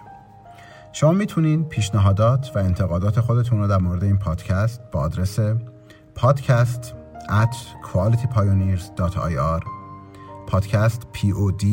شما 0.91 1.11
می‌تونین 1.11 1.63
پیشنهادات 1.63 2.51
و 2.55 2.59
انتقادات 2.59 3.19
خودتون 3.19 3.59
رو 3.59 3.67
در 3.67 3.77
مورد 3.77 4.03
این 4.03 4.17
پادکست 4.17 4.81
با 4.91 4.99
آدرس 4.99 5.39
podcast 6.17 7.00
at 7.29 7.55
qualitypioneers.ir 7.91 9.63
پادکست 10.47 11.01
pod 11.13 11.63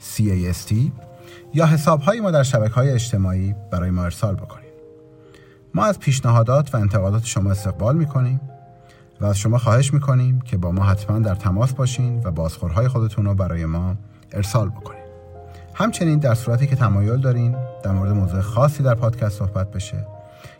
cast 0.00 0.72
یا 1.54 1.66
حساب 1.66 2.00
های 2.00 2.20
ما 2.20 2.30
در 2.30 2.42
شبکه 2.42 2.74
های 2.74 2.90
اجتماعی 2.90 3.54
برای 3.70 3.90
ما 3.90 4.04
ارسال 4.04 4.34
بکنید. 4.34 4.64
ما 5.74 5.84
از 5.84 5.98
پیشنهادات 5.98 6.74
و 6.74 6.78
انتقادات 6.78 7.24
شما 7.24 7.50
استقبال 7.50 7.96
می‌کنیم 7.96 8.40
و 9.20 9.24
از 9.26 9.38
شما 9.38 9.58
خواهش 9.58 9.94
می‌کنیم 9.94 10.40
که 10.40 10.56
با 10.56 10.72
ما 10.72 10.84
حتما 10.84 11.18
در 11.18 11.34
تماس 11.34 11.72
باشین 11.72 12.20
و 12.24 12.30
بازخورهای 12.30 12.88
خودتون 12.88 13.24
رو 13.24 13.34
برای 13.34 13.66
ما 13.66 13.94
ارسال 14.32 14.68
بکنید 14.68 15.04
همچنین 15.74 16.18
در 16.18 16.34
صورتی 16.34 16.66
که 16.66 16.76
تمایل 16.76 17.16
دارین 17.16 17.56
در 17.82 17.92
مورد 17.92 18.10
موضوع 18.10 18.40
خاصی 18.40 18.82
در 18.82 18.94
پادکست 18.94 19.38
صحبت 19.38 19.70
بشه 19.70 20.06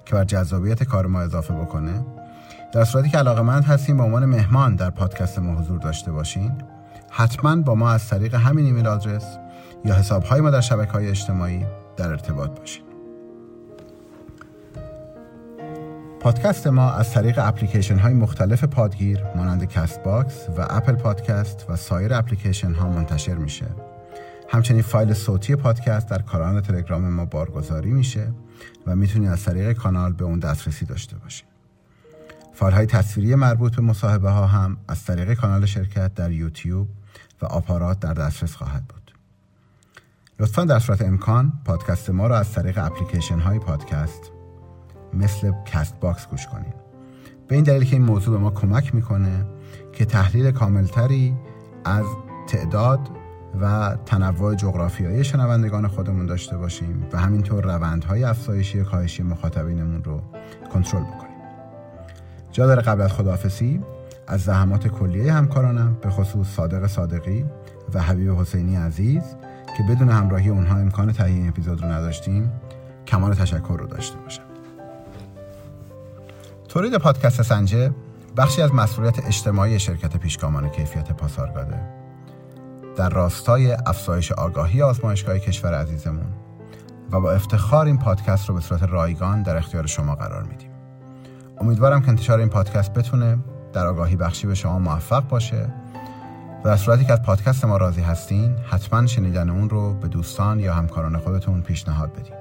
که 0.04 0.14
بر 0.14 0.24
جذابیت 0.24 0.82
کار 0.82 1.06
ما 1.06 1.20
اضافه 1.20 1.54
بکنه 1.54 2.04
در 2.74 2.84
صورتی 2.84 3.08
که 3.08 3.18
علاقمند 3.18 3.64
هستین 3.64 3.96
به 3.96 4.02
عنوان 4.02 4.24
مهمان 4.24 4.76
در 4.76 4.90
پادکست 4.90 5.38
ما 5.38 5.60
حضور 5.60 5.78
داشته 5.78 6.12
باشین 6.12 6.52
حتما 7.10 7.56
با 7.56 7.74
ما 7.74 7.90
از 7.90 8.08
طریق 8.08 8.34
همین 8.34 8.64
ایمیل 8.64 8.86
آدرس 8.86 9.38
یا 9.84 9.94
حسابهای 9.94 10.40
ما 10.40 10.50
در 10.50 10.60
شبکه 10.60 10.92
های 10.92 11.08
اجتماعی 11.08 11.66
در 11.96 12.08
ارتباط 12.08 12.58
باشین. 12.58 12.84
پادکست 16.20 16.66
ما 16.66 16.92
از 16.92 17.12
طریق 17.12 17.38
اپلیکیشن 17.38 17.98
های 17.98 18.14
مختلف 18.14 18.64
پادگیر 18.64 19.20
مانند 19.36 19.64
Castbox 19.64 20.46
و 20.58 20.66
Apple 20.70 20.94
Podcast 20.94 21.66
و 21.68 21.76
سایر 21.76 22.14
اپلیکیشن 22.14 22.72
ها 22.72 22.88
منتشر 22.88 23.34
میشه. 23.34 23.66
همچنین 24.48 24.82
فایل 24.82 25.12
صوتی 25.12 25.56
پادکست 25.56 26.08
در 26.08 26.22
کانال 26.22 26.60
تلگرام 26.60 27.08
ما 27.08 27.24
بارگذاری 27.24 27.90
میشه 27.90 28.32
و 28.86 28.96
می‌تونید 28.96 29.30
از 29.30 29.44
طریق 29.44 29.72
کانال 29.72 30.12
به 30.12 30.24
اون 30.24 30.38
دسترسی 30.38 30.84
داشته 30.84 31.16
باشید 31.16 31.53
فایل 32.54 32.74
های 32.74 32.86
تصویری 32.86 33.34
مربوط 33.34 33.76
به 33.76 33.82
مصاحبه 33.82 34.30
ها 34.30 34.46
هم 34.46 34.76
از 34.88 35.04
طریق 35.04 35.34
کانال 35.34 35.66
شرکت 35.66 36.14
در 36.14 36.30
یوتیوب 36.30 36.88
و 37.42 37.46
آپارات 37.46 38.00
در 38.00 38.14
دسترس 38.14 38.54
خواهد 38.54 38.84
بود. 38.88 39.14
لطفا 40.40 40.64
در 40.64 40.78
صورت 40.78 41.02
امکان 41.02 41.52
پادکست 41.64 42.10
ما 42.10 42.26
را 42.26 42.38
از 42.38 42.52
طریق 42.52 42.78
اپلیکیشن 42.78 43.38
های 43.38 43.58
پادکست 43.58 44.32
مثل 45.14 45.52
Castbox 45.66 46.26
گوش 46.26 46.46
کنید. 46.46 46.74
به 47.48 47.54
این 47.54 47.64
دلیل 47.64 47.84
که 47.84 47.96
این 47.96 48.04
موضوع 48.04 48.34
به 48.34 48.42
ما 48.42 48.50
کمک 48.50 48.94
می‌کنه 48.94 49.46
که 49.92 50.04
تحلیل 50.04 50.50
کاملتری 50.50 51.34
از 51.84 52.04
تعداد 52.48 53.00
و 53.60 53.96
تنوع 54.06 54.54
جغرافیایی 54.54 55.24
شنوندگان 55.24 55.88
خودمون 55.88 56.26
داشته 56.26 56.56
باشیم 56.56 57.06
و 57.12 57.18
همینطور 57.18 57.64
روندهای 57.64 58.24
افزایشی 58.24 58.84
کاهشی 58.84 59.22
مخاطبینمون 59.22 60.04
رو 60.04 60.22
کنترل 60.72 61.02
بکنیم. 61.02 61.23
جا 62.54 62.66
داره 62.66 62.82
قبل 62.82 63.00
از 63.00 63.12
خداحافظی 63.12 63.80
از 64.26 64.40
زحمات 64.40 64.88
کلیه 64.88 65.32
همکارانم 65.32 65.96
به 66.02 66.10
خصوص 66.10 66.46
صادق 66.46 66.86
صادقی 66.86 67.44
و 67.94 68.02
حبیب 68.02 68.40
حسینی 68.40 68.76
عزیز 68.76 69.22
که 69.76 69.82
بدون 69.88 70.08
همراهی 70.08 70.48
اونها 70.48 70.76
امکان 70.76 71.12
تهیه 71.12 71.48
اپیزود 71.48 71.82
رو 71.82 71.92
نداشتیم 71.92 72.52
کمال 73.06 73.34
تشکر 73.34 73.76
رو 73.78 73.86
داشته 73.86 74.18
باشم. 74.18 74.42
تولید 76.68 76.94
پادکست 76.94 77.42
سنجه 77.42 77.90
بخشی 78.36 78.62
از 78.62 78.74
مسئولیت 78.74 79.26
اجتماعی 79.26 79.78
شرکت 79.78 80.16
پیشگامان 80.16 80.68
کیفیت 80.68 81.12
پاسارگاده. 81.12 81.80
در 82.96 83.08
راستای 83.08 83.72
افزایش 83.72 84.32
آگاهی 84.32 84.82
آزمایشگاه 84.82 85.38
کشور 85.38 85.74
عزیزمون 85.74 86.26
و 87.12 87.20
با 87.20 87.32
افتخار 87.32 87.86
این 87.86 87.98
پادکست 87.98 88.48
رو 88.48 88.54
به 88.54 88.60
صورت 88.60 88.82
رایگان 88.82 89.42
در 89.42 89.56
اختیار 89.56 89.86
شما 89.86 90.14
قرار 90.14 90.42
میدیم. 90.42 90.73
امیدوارم 91.60 92.02
که 92.02 92.08
انتشار 92.08 92.38
این 92.38 92.48
پادکست 92.48 92.92
بتونه 92.92 93.38
در 93.72 93.86
آگاهی 93.86 94.16
بخشی 94.16 94.46
به 94.46 94.54
شما 94.54 94.78
موفق 94.78 95.28
باشه 95.28 95.68
و 96.64 96.68
در 96.68 96.76
صورتی 96.76 97.04
که 97.04 97.12
از 97.12 97.22
پادکست 97.22 97.64
ما 97.64 97.76
راضی 97.76 98.00
هستین 98.00 98.56
حتما 98.70 99.06
شنیدن 99.06 99.50
اون 99.50 99.70
رو 99.70 99.94
به 99.94 100.08
دوستان 100.08 100.60
یا 100.60 100.74
همکاران 100.74 101.18
خودتون 101.18 101.62
پیشنهاد 101.62 102.12
بدین. 102.12 102.34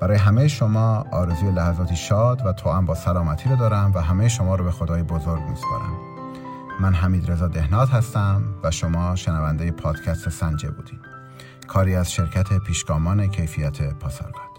برای 0.00 0.16
همه 0.16 0.48
شما 0.48 1.06
آرزوی 1.12 1.50
لحظاتی 1.50 1.96
شاد 1.96 2.46
و 2.46 2.52
توأم 2.52 2.86
با 2.86 2.94
سلامتی 2.94 3.48
رو 3.48 3.56
دارم 3.56 3.92
و 3.94 3.98
همه 3.98 4.28
شما 4.28 4.54
رو 4.54 4.64
به 4.64 4.70
خدای 4.70 5.02
بزرگ 5.02 5.42
میسپارم. 5.42 5.92
من 6.80 6.94
حمید 6.94 7.30
رضا 7.30 7.48
دهنات 7.48 7.90
هستم 7.90 8.42
و 8.62 8.70
شما 8.70 9.16
شنونده 9.16 9.70
پادکست 9.70 10.28
سنجه 10.28 10.70
بودین. 10.70 10.98
کاری 11.68 11.96
از 11.96 12.12
شرکت 12.12 12.58
پیشگامان 12.58 13.26
کیفیت 13.26 13.82
پاسارگاد. 13.94 14.53